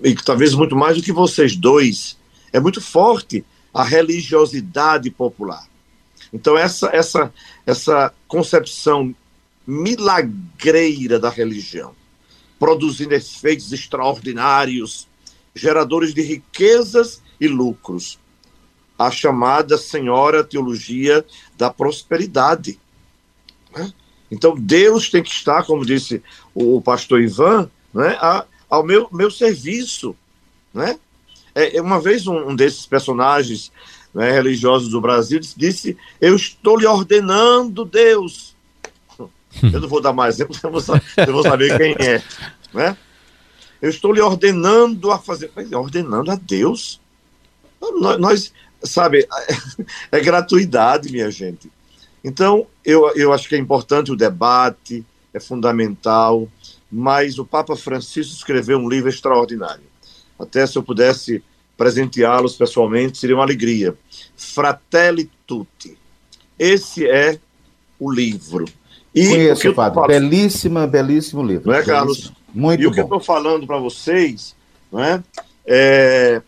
[0.03, 2.17] e talvez muito mais do que vocês dois,
[2.53, 5.67] é muito forte a religiosidade popular.
[6.31, 7.33] Então essa essa
[7.65, 9.13] essa concepção
[9.67, 11.93] milagreira da religião,
[12.59, 15.07] produzindo efeitos extraordinários,
[15.53, 18.19] geradores de riquezas e lucros.
[18.97, 21.25] A chamada senhora teologia
[21.57, 22.79] da prosperidade.
[23.75, 23.91] Né?
[24.29, 26.21] Então Deus tem que estar, como disse
[26.53, 30.15] o pastor Ivan, né, a, ao meu, meu serviço.
[30.73, 30.99] Né?
[31.53, 33.71] É, é, uma vez um, um desses personagens
[34.13, 38.55] né, religiosos do Brasil disse: Eu estou lhe ordenando, Deus.
[39.63, 40.81] Eu não vou dar mais exemplo, eu vou,
[41.15, 42.21] eu vou saber quem é.
[42.73, 42.97] Né?
[43.81, 45.49] Eu estou lhe ordenando a fazer.
[45.73, 46.99] Ordenando a Deus?
[47.79, 48.53] Nós, nós
[48.83, 49.27] sabe,
[50.11, 51.71] é gratuidade, minha gente.
[52.25, 56.49] Então, eu, eu acho que é importante o debate, é fundamental,
[56.91, 59.83] mas o Papa Francisco escreveu um livro extraordinário.
[60.39, 61.43] Até se eu pudesse
[61.77, 63.95] presenteá-los pessoalmente, seria uma alegria.
[64.35, 65.95] Fratelli Tutti.
[66.57, 67.37] Esse é
[67.99, 68.65] o livro.
[69.13, 69.93] E Conheço, padre.
[69.93, 70.09] Falando...
[70.09, 71.69] Belíssima, belíssimo livro.
[71.69, 72.33] Não é, Carlos?
[72.51, 72.89] Muito e bom.
[72.89, 74.55] o que eu estou falando para vocês
[74.91, 75.23] não é,
[75.63, 76.41] é,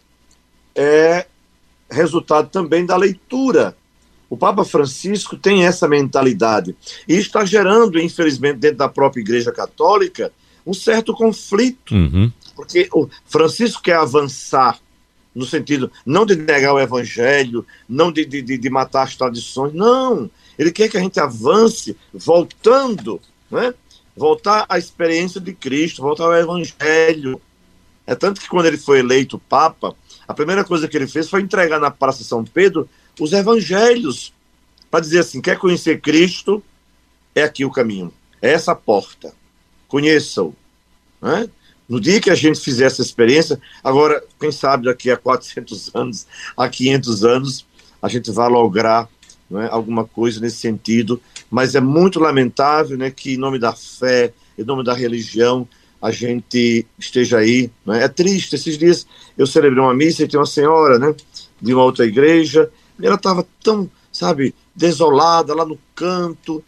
[0.75, 1.28] é
[1.88, 3.78] resultado também da leitura
[4.30, 6.75] o Papa Francisco tem essa mentalidade
[7.07, 10.32] e está gerando, infelizmente, dentro da própria Igreja Católica,
[10.65, 12.32] um certo conflito, uhum.
[12.55, 14.80] porque o Francisco quer avançar
[15.34, 20.30] no sentido não de negar o Evangelho, não de, de, de matar as tradições, não.
[20.57, 23.73] Ele quer que a gente avance voltando, né?
[24.15, 27.39] voltar à experiência de Cristo, voltar ao Evangelho.
[28.05, 29.95] É tanto que quando ele foi eleito Papa,
[30.28, 32.89] a primeira coisa que ele fez foi entregar na Praça São Pedro
[33.20, 34.34] os evangelhos,
[34.89, 36.63] para dizer assim: quer conhecer Cristo?
[37.34, 38.11] É aqui o caminho,
[38.41, 39.34] é essa porta.
[39.88, 40.55] Conheça-o.
[41.22, 41.47] Né?
[41.88, 46.28] No dia que a gente fizer essa experiência, agora, quem sabe daqui a 400 anos,
[46.55, 47.65] a 500 anos,
[48.01, 49.07] a gente vai lograr
[49.51, 54.34] é, alguma coisa nesse sentido, mas é muito lamentável né, que, em nome da fé,
[54.57, 55.68] em nome da religião,
[56.01, 57.72] a gente esteja aí.
[57.88, 58.03] É?
[58.03, 58.55] é triste.
[58.55, 59.07] Esses dias
[59.38, 61.15] eu celebrei uma missa e tem uma senhora né,
[61.61, 62.70] de uma outra igreja
[63.06, 66.64] ela estava tão, sabe, desolada lá no canto.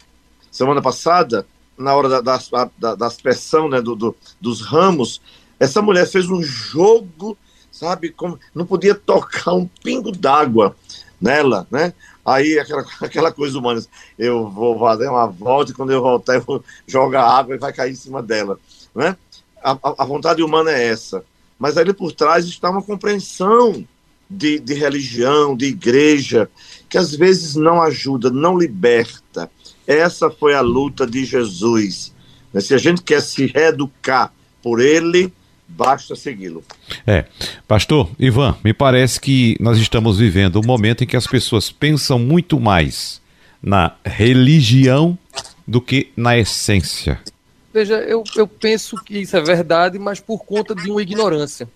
[0.50, 5.20] Semana passada, na hora da, da, da, da aspersão né, do, do, dos ramos,
[5.58, 7.36] essa mulher fez um jogo,
[7.70, 10.76] sabe, como não podia tocar um pingo d'água
[11.20, 11.92] nela, né?
[12.24, 13.82] Aí aquela, aquela coisa humana,
[14.18, 17.72] eu vou fazer uma volta e quando eu voltar eu vou jogar água e vai
[17.72, 18.58] cair em cima dela,
[18.94, 19.16] né?
[19.62, 21.22] A, a, a vontade humana é essa.
[21.58, 23.86] Mas ali por trás está uma compreensão
[24.30, 26.48] de, de religião, de igreja,
[26.88, 29.50] que às vezes não ajuda, não liberta.
[29.86, 32.14] Essa foi a luta de Jesus.
[32.60, 35.32] Se a gente quer se reeducar por ele,
[35.68, 36.62] basta segui-lo.
[37.06, 37.24] É,
[37.66, 42.18] pastor Ivan, me parece que nós estamos vivendo um momento em que as pessoas pensam
[42.18, 43.20] muito mais
[43.62, 45.18] na religião
[45.66, 47.20] do que na essência.
[47.72, 51.68] Veja, eu, eu penso que isso é verdade, mas por conta de uma ignorância.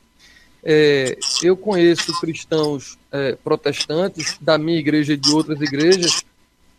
[0.64, 6.24] É, eu conheço cristãos é, protestantes da minha igreja e de outras igrejas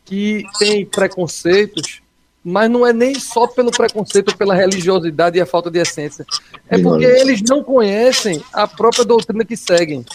[0.03, 2.01] que têm preconceitos
[2.47, 6.23] mas não é nem só pelo preconceito, pela religiosidade e a falta de essência.
[6.69, 10.05] É porque eles não conhecem a própria doutrina que seguem.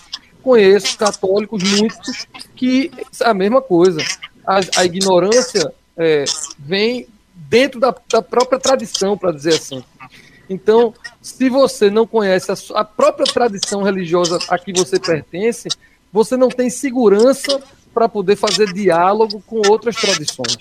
[0.41, 2.89] Conheço católicos muitos que
[3.21, 4.01] a mesma coisa.
[4.47, 6.25] A, a ignorância é,
[6.57, 9.83] vem dentro da, da própria tradição, para dizer assim.
[10.51, 10.93] Então,
[11.23, 15.69] se você não conhece a, a, própria tradição religiosa a que você pertence,
[16.13, 17.63] você não tem segurança
[17.95, 20.57] para poder fazer diálogo com outras tradições.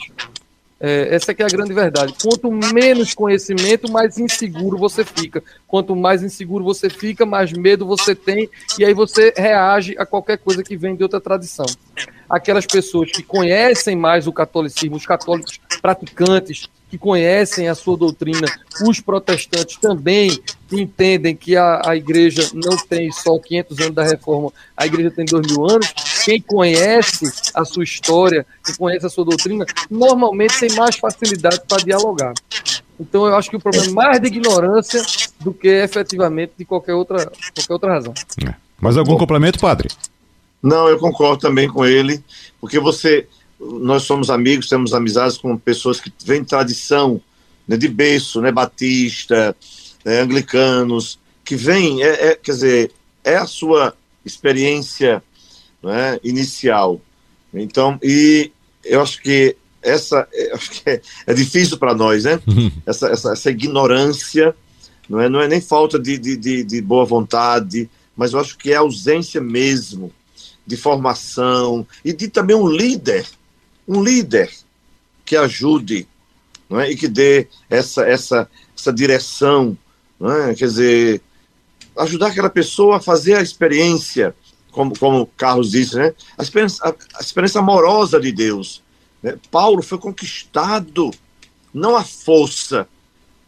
[0.79, 2.13] É, essa é a grande verdade.
[2.21, 5.43] Quanto menos conhecimento, mais inseguro você fica.
[5.67, 10.37] Quanto mais inseguro você fica, mais medo você tem, e aí você reage a qualquer
[10.37, 11.65] coisa que vem de outra tradição.
[12.29, 18.47] Aquelas pessoas que conhecem mais o catolicismo, os católicos praticantes, que conhecem a sua doutrina,
[18.87, 20.39] os protestantes também
[20.71, 25.23] entendem que a, a igreja não tem só 500 anos da reforma, a igreja tem
[25.23, 25.87] 2 mil anos.
[26.25, 31.83] Quem conhece a sua história, quem conhece a sua doutrina, normalmente tem mais facilidade para
[31.83, 32.33] dialogar.
[32.99, 35.01] Então eu acho que o problema é mais de ignorância
[35.39, 38.13] do que efetivamente de qualquer outra, qualquer outra razão.
[38.45, 38.53] É.
[38.81, 39.89] Mais algum Bom, complemento, padre?
[40.61, 42.21] Não, eu concordo também com ele,
[42.59, 43.27] porque você
[43.59, 47.21] nós somos amigos, temos amizades com pessoas que vêm de tradição,
[47.67, 49.55] né, de berço, né, batista,
[50.03, 52.91] né, anglicanos, que vêm, é, é, quer dizer,
[53.23, 53.93] é a sua
[54.25, 55.21] experiência
[55.83, 57.01] né, inicial.
[57.53, 58.51] Então, e
[58.83, 62.39] eu acho que essa acho que é, é difícil para nós, né?
[62.85, 64.55] Essa, essa, essa, ignorância,
[65.09, 68.57] não é, não é nem falta de, de, de, de boa vontade, mas eu acho
[68.57, 70.11] que é ausência mesmo
[70.67, 73.25] de formação e de também um líder
[73.89, 74.51] um líder
[75.25, 76.07] que ajude
[76.69, 76.91] é?
[76.91, 79.75] e que dê essa, essa, essa direção,
[80.21, 80.53] é?
[80.53, 81.21] quer dizer,
[81.97, 84.35] ajudar aquela pessoa a fazer a experiência,
[84.71, 86.13] como, como Carlos disse, né?
[86.37, 88.83] a, experiência, a, a experiência amorosa de Deus.
[89.23, 89.39] Né?
[89.49, 91.09] Paulo foi conquistado,
[91.73, 92.87] não a força,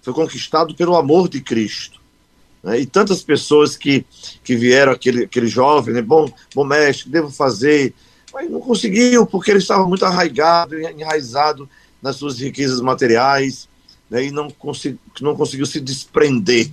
[0.01, 2.01] foi conquistado pelo amor de Cristo.
[2.63, 2.79] Né?
[2.79, 4.03] E tantas pessoas que,
[4.43, 6.01] que vieram, aquele, aquele jovem, né?
[6.01, 7.93] bom, bom mestre, devo fazer,
[8.33, 11.67] mas não conseguiu, porque ele estava muito arraigado, enraizado
[12.01, 13.67] nas suas riquezas materiais,
[14.09, 16.69] né, e não, consegui, não conseguiu se desprender.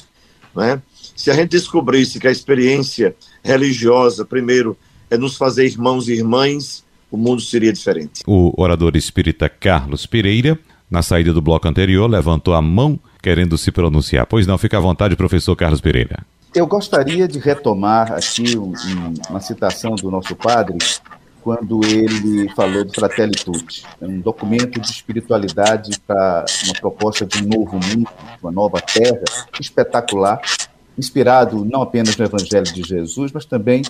[0.54, 0.82] Né?
[1.14, 4.76] Se a gente descobrisse que a experiência religiosa, primeiro,
[5.10, 8.22] é nos fazer irmãos e irmãs, o mundo seria diferente.
[8.26, 10.58] O orador espírita Carlos Pereira,
[10.90, 14.26] na saída do bloco anterior, levantou a mão querendo se pronunciar.
[14.26, 16.24] Pois não, fica à vontade, professor Carlos Pereira.
[16.54, 18.72] Eu gostaria de retomar aqui um,
[19.28, 20.78] uma citação do nosso padre,
[21.48, 23.32] quando ele falou do Fratelli
[24.02, 28.06] é um documento de espiritualidade para uma proposta de um novo mundo,
[28.42, 29.24] uma nova terra,
[29.58, 30.42] espetacular,
[30.98, 33.80] inspirado não apenas no Evangelho de Jesus, mas também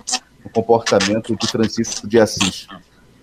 [0.44, 2.68] no comportamento de Francisco de Assis.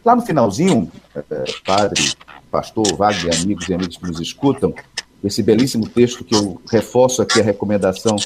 [0.03, 1.21] Lá no finalzinho, é,
[1.65, 2.11] padre,
[2.51, 4.75] pastor, Wagner, amigos e amigas que nos escutam,
[5.23, 8.17] esse belíssimo texto que eu reforço aqui a recomendação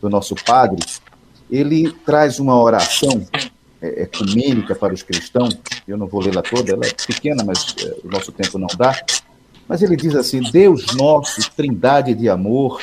[0.00, 0.84] do nosso padre,
[1.50, 3.26] ele traz uma oração
[3.80, 5.56] é, ecumênica para os cristãos,
[5.86, 9.00] eu não vou lê-la toda, ela é pequena, mas é, o nosso tempo não dá.
[9.68, 12.80] Mas ele diz assim: Deus nosso, trindade de amor,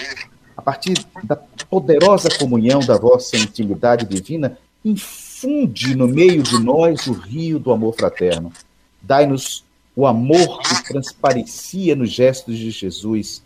[0.56, 1.36] a partir da
[1.70, 7.96] poderosa comunhão da vossa intimidade divina, infunde no meio de nós o rio do amor
[7.96, 8.54] fraterno.
[9.02, 9.64] Dai-nos
[9.96, 13.42] o amor que transparecia nos gestos de Jesus,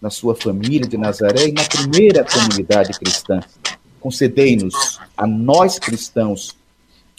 [0.00, 3.40] na sua família de Nazaré e na primeira comunidade cristã.
[4.00, 6.56] Concedei-nos, a nós cristãos,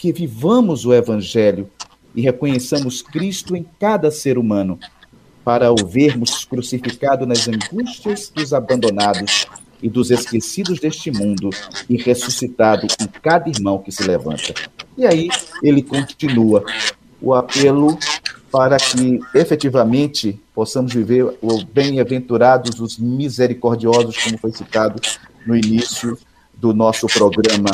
[0.00, 1.68] que vivamos o Evangelho
[2.14, 4.78] e reconheçamos Cristo em cada ser humano,
[5.44, 9.46] para o vermos crucificado nas angústias dos abandonados
[9.82, 11.50] e dos esquecidos deste mundo
[11.88, 14.54] e ressuscitado em cada irmão que se levanta.
[14.96, 15.28] E aí
[15.62, 16.64] ele continua
[17.20, 17.98] o apelo
[18.50, 25.00] para que efetivamente possamos viver o bem-aventurados, os misericordiosos, como foi citado
[25.46, 26.16] no início
[26.54, 27.70] do nosso programa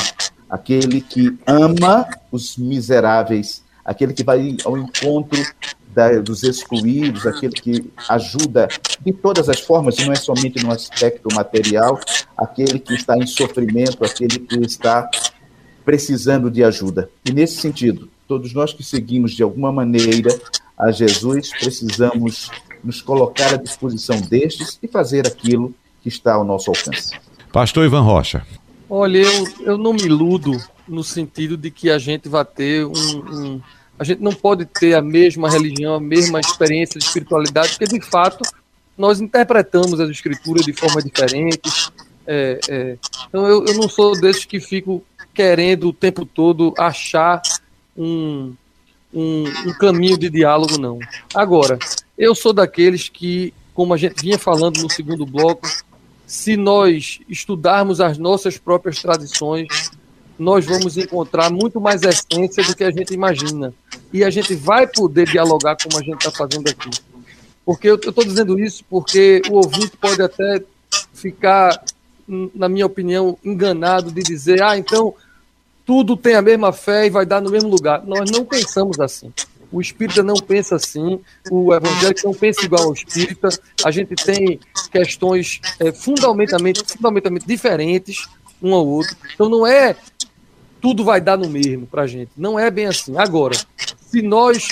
[0.48, 5.40] aquele que ama os miseráveis, aquele que vai ao encontro
[5.94, 8.68] da, dos excluídos, aquele que ajuda
[9.00, 11.98] de todas as formas, não é somente no aspecto material,
[12.36, 15.08] aquele que está em sofrimento, aquele que está
[15.84, 17.08] precisando de ajuda.
[17.24, 20.38] E nesse sentido, todos nós que seguimos de alguma maneira
[20.76, 22.50] a Jesus, precisamos
[22.84, 27.18] nos colocar à disposição destes e fazer aquilo que está ao nosso alcance.
[27.50, 28.44] Pastor Ivan Rocha.
[28.88, 30.52] Olha, eu, eu não me iludo
[30.86, 33.60] no sentido de que a gente vai ter um, um,
[33.98, 38.00] A gente não pode ter a mesma religião, a mesma experiência de espiritualidade, porque de
[38.00, 38.42] fato
[38.96, 41.90] nós interpretamos as escrituras de forma diferente.
[42.26, 45.02] É, é, então eu, eu não sou desses que fico
[45.34, 47.42] querendo o tempo todo achar
[47.96, 48.54] um,
[49.12, 50.98] um, um caminho de diálogo, não.
[51.34, 51.78] Agora,
[52.18, 55.68] Eu sou daqueles que, como a gente vinha falando no segundo bloco,
[56.26, 59.92] se nós estudarmos as nossas próprias tradições,
[60.38, 63.72] nós vamos encontrar muito mais essência do que a gente imagina.
[64.12, 66.90] E a gente vai poder dialogar como a gente está fazendo aqui.
[67.64, 70.62] Porque eu estou dizendo isso porque o ouvinte pode até
[71.14, 71.82] ficar,
[72.26, 75.14] na minha opinião, enganado de dizer, ah, então
[75.84, 78.04] tudo tem a mesma fé e vai dar no mesmo lugar.
[78.04, 79.32] Nós não pensamos assim.
[79.72, 83.48] O espírita não pensa assim, o evangélico não pensa igual ao espírita.
[83.84, 84.60] A gente tem
[84.90, 88.28] questões é, fundamentalmente, fundamentalmente diferentes
[88.62, 89.16] um ao outro.
[89.34, 89.96] Então não é
[90.80, 92.30] tudo vai dar no mesmo para a gente.
[92.36, 93.16] Não é bem assim.
[93.18, 93.56] Agora,
[94.00, 94.68] se nós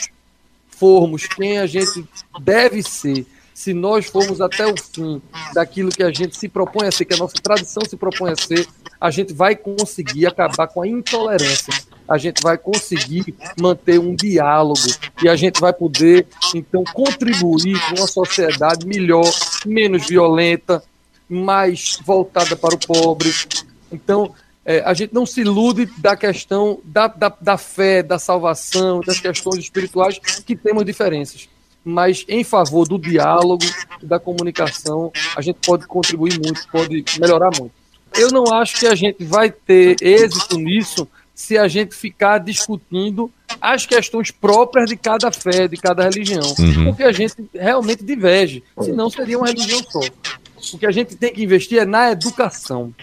[0.68, 2.07] formos quem a gente
[2.40, 5.22] deve ser, se nós formos até o fim
[5.55, 8.36] daquilo que a gente se propõe a ser, que a nossa tradição se propõe a
[8.36, 8.66] ser,
[9.01, 11.72] a gente vai conseguir acabar com a intolerância.
[12.09, 14.87] A gente vai conseguir manter um diálogo
[15.23, 19.31] e a gente vai poder, então, contribuir com uma sociedade melhor,
[19.65, 20.83] menos violenta,
[21.29, 23.33] mais voltada para o pobre.
[23.91, 24.35] Então,
[24.65, 29.21] é, a gente não se ilude da questão da, da, da fé, da salvação, das
[29.21, 31.49] questões espirituais, que temos diferenças.
[31.85, 33.65] Mas em favor do diálogo,
[34.03, 37.73] da comunicação, a gente pode contribuir muito, pode melhorar muito.
[38.17, 43.30] Eu não acho que a gente vai ter êxito nisso se a gente ficar discutindo
[43.61, 46.55] as questões próprias de cada fé, de cada religião.
[46.59, 46.85] Uhum.
[46.87, 50.01] Porque a gente realmente diverge, senão seria uma religião só.
[50.72, 52.95] O que a gente tem que investir é na educação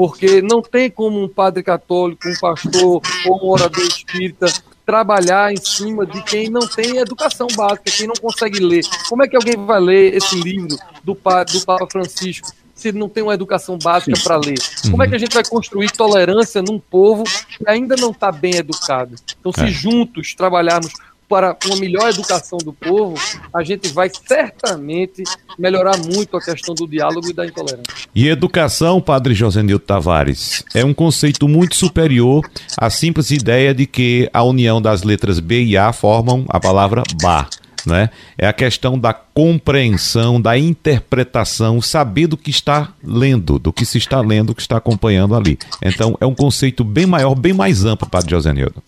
[0.00, 4.46] porque não tem como um padre católico, um pastor ou um orador espírita
[4.86, 8.82] trabalhar em cima de quem não tem educação básica, quem não consegue ler.
[9.10, 12.50] Como é que alguém vai ler esse livro do, do Papa Francisco
[12.80, 14.58] se ele não tem uma educação básica para ler?
[14.90, 18.56] Como é que a gente vai construir tolerância num povo que ainda não está bem
[18.56, 19.14] educado?
[19.38, 19.66] Então, se é.
[19.66, 20.92] juntos trabalharmos
[21.30, 23.14] para uma melhor educação do povo,
[23.54, 25.22] a gente vai certamente
[25.56, 27.84] melhorar muito a questão do diálogo e da intolerância.
[28.12, 32.44] E educação, Padre José Nilton Tavares, é um conceito muito superior
[32.76, 37.04] à simples ideia de que a união das letras B e A formam a palavra
[37.22, 37.48] bar.
[37.86, 38.10] Né?
[38.36, 43.98] É a questão da compreensão, da interpretação, saber do que está lendo, do que se
[43.98, 45.58] está lendo, do que está acompanhando ali.
[45.82, 48.82] Então, é um conceito bem maior, bem mais amplo, Padre José Nilton.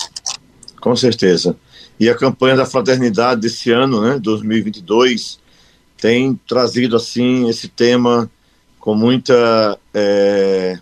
[0.81, 1.57] Com certeza.
[1.99, 5.39] E a campanha da fraternidade desse ano, né, 2022,
[5.97, 8.29] tem trazido assim esse tema
[8.81, 10.77] com muita, é,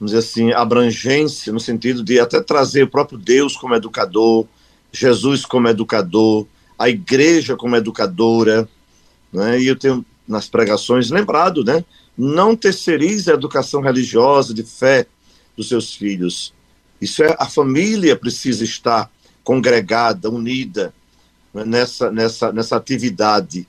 [0.00, 4.46] vamos dizer assim, abrangência no sentido de até trazer o próprio Deus como educador,
[4.90, 6.46] Jesus como educador,
[6.78, 8.68] a igreja como educadora,
[9.32, 9.60] né?
[9.60, 11.84] E eu tenho nas pregações lembrado, né?
[12.16, 15.06] Não terceirize a educação religiosa de fé
[15.56, 16.54] dos seus filhos.
[17.00, 19.10] Isso é a família precisa estar
[19.42, 20.92] congregada, unida
[21.54, 23.66] né, nessa, nessa, nessa atividade,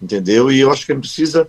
[0.00, 0.50] entendeu?
[0.50, 1.48] E eu acho que a gente precisa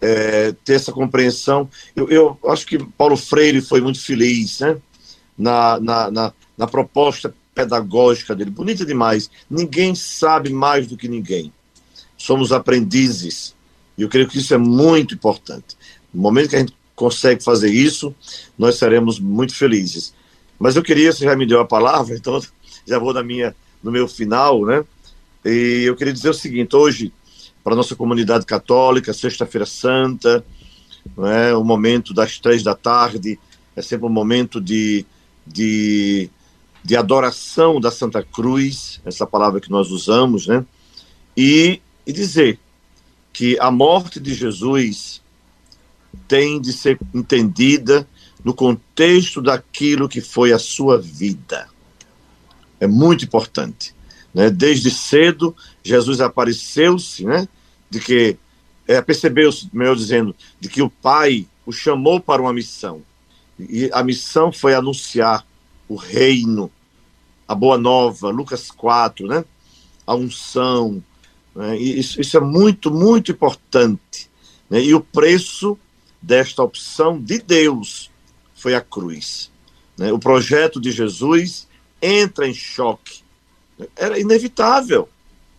[0.00, 1.68] é, ter essa compreensão.
[1.94, 4.76] Eu, eu, acho que Paulo Freire foi muito feliz né?
[5.38, 9.30] na, na, na, na proposta pedagógica dele, bonita demais.
[9.50, 11.52] Ninguém sabe mais do que ninguém.
[12.16, 13.54] Somos aprendizes.
[13.96, 15.76] E eu creio que isso é muito importante.
[16.12, 18.14] No momento que a gente consegue fazer isso,
[18.56, 20.14] nós seremos muito felizes.
[20.58, 22.40] Mas eu queria, você já me deu a palavra, então
[22.86, 24.84] já vou na minha, no meu final, né?
[25.44, 27.12] E eu queria dizer o seguinte: hoje,
[27.64, 30.44] para nossa comunidade católica, Sexta-feira Santa,
[31.16, 33.38] né, o momento das três da tarde,
[33.74, 35.04] é sempre um momento de,
[35.46, 36.30] de,
[36.84, 40.64] de adoração da Santa Cruz, essa palavra que nós usamos, né?
[41.36, 42.58] E, e dizer
[43.32, 45.22] que a morte de Jesus
[46.28, 48.06] tem de ser entendida
[48.44, 51.72] no contexto daquilo que foi a sua vida
[52.82, 53.94] é muito importante.
[54.34, 54.50] Né?
[54.50, 55.54] Desde cedo,
[55.84, 57.46] Jesus apareceu-se, né?
[57.88, 58.36] de que
[58.88, 63.00] é, percebeu-se, melhor dizendo, de que o Pai o chamou para uma missão.
[63.56, 65.46] E a missão foi anunciar
[65.88, 66.70] o reino,
[67.46, 69.44] a boa nova, Lucas 4, né?
[70.06, 71.02] a unção.
[71.54, 71.76] Né?
[71.78, 74.30] Isso, isso é muito, muito importante.
[74.68, 74.82] Né?
[74.82, 75.78] E o preço
[76.20, 78.10] desta opção de Deus
[78.54, 79.50] foi a cruz.
[79.96, 80.12] Né?
[80.12, 81.66] O projeto de Jesus
[82.00, 83.22] entra em choque.
[83.96, 85.08] Era inevitável,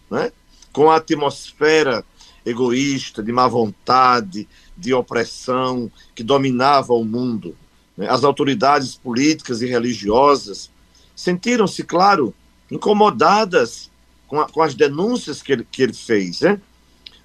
[0.10, 0.32] né?
[0.72, 2.06] com a atmosfera
[2.46, 7.56] egoísta, de má vontade, de opressão que dominava o mundo.
[7.98, 8.08] Né?
[8.10, 10.70] As autoridades políticas e religiosas
[11.16, 12.34] sentiram-se, claro,
[12.72, 13.90] incomodadas
[14.28, 16.42] com, a, com, as denúncias que ele, que ele fez.
[16.42, 16.60] Né?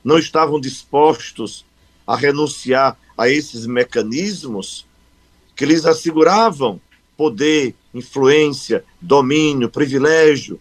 [0.04, 1.64] Não estavam dispostos
[2.06, 4.86] a renunciar a esses mecanismos
[5.54, 6.80] que lhes asseguravam
[7.16, 10.60] poder, influência, domínio, privilégio,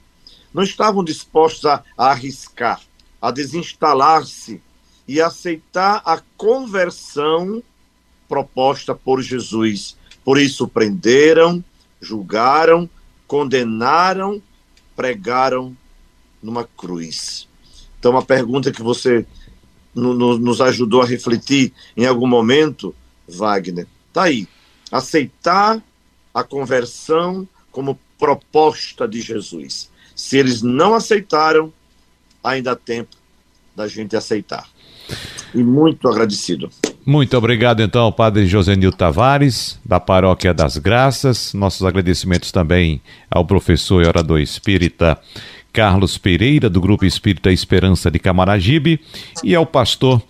[0.51, 2.82] não estavam dispostos a, a arriscar
[3.22, 4.62] a desinstalar-se
[5.08, 7.64] e aceitar a conversão
[8.28, 9.97] proposta por Jesus.
[10.28, 11.63] Por isso prenderam,
[12.01, 12.89] julgaram,
[13.25, 14.43] condenaram,
[14.93, 15.73] pregaram
[16.43, 17.47] numa cruz.
[17.97, 19.25] Então, a pergunta que você
[19.95, 22.93] no, no, nos ajudou a refletir em algum momento,
[23.25, 24.45] Wagner, está aí.
[24.91, 25.82] Aceitar
[26.34, 29.89] a conversão como proposta de Jesus.
[30.13, 31.71] Se eles não aceitaram,
[32.43, 33.15] ainda há tempo
[33.73, 34.69] da gente aceitar.
[35.55, 36.69] E muito agradecido.
[37.08, 41.53] Muito obrigado, então, Padre Josenil Tavares, da Paróquia das Graças.
[41.53, 43.01] Nossos agradecimentos também
[43.32, 45.18] ao professor e orador espírita
[45.72, 48.99] Carlos Pereira, do Grupo Espírita Esperança de Camaragibe,
[49.41, 50.22] e ao pastor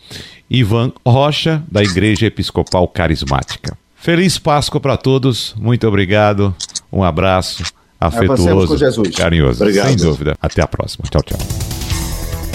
[0.48, 3.76] Ivan Rocha, da Igreja Episcopal Carismática.
[3.96, 6.56] Feliz Páscoa para todos, muito obrigado,
[6.94, 7.64] um abraço
[8.00, 8.78] afetuoso,
[9.18, 9.64] carinhoso.
[9.64, 9.88] Obrigado.
[9.88, 10.38] Sem dúvida.
[10.40, 11.06] Até a próxima.
[11.10, 11.67] Tchau, tchau.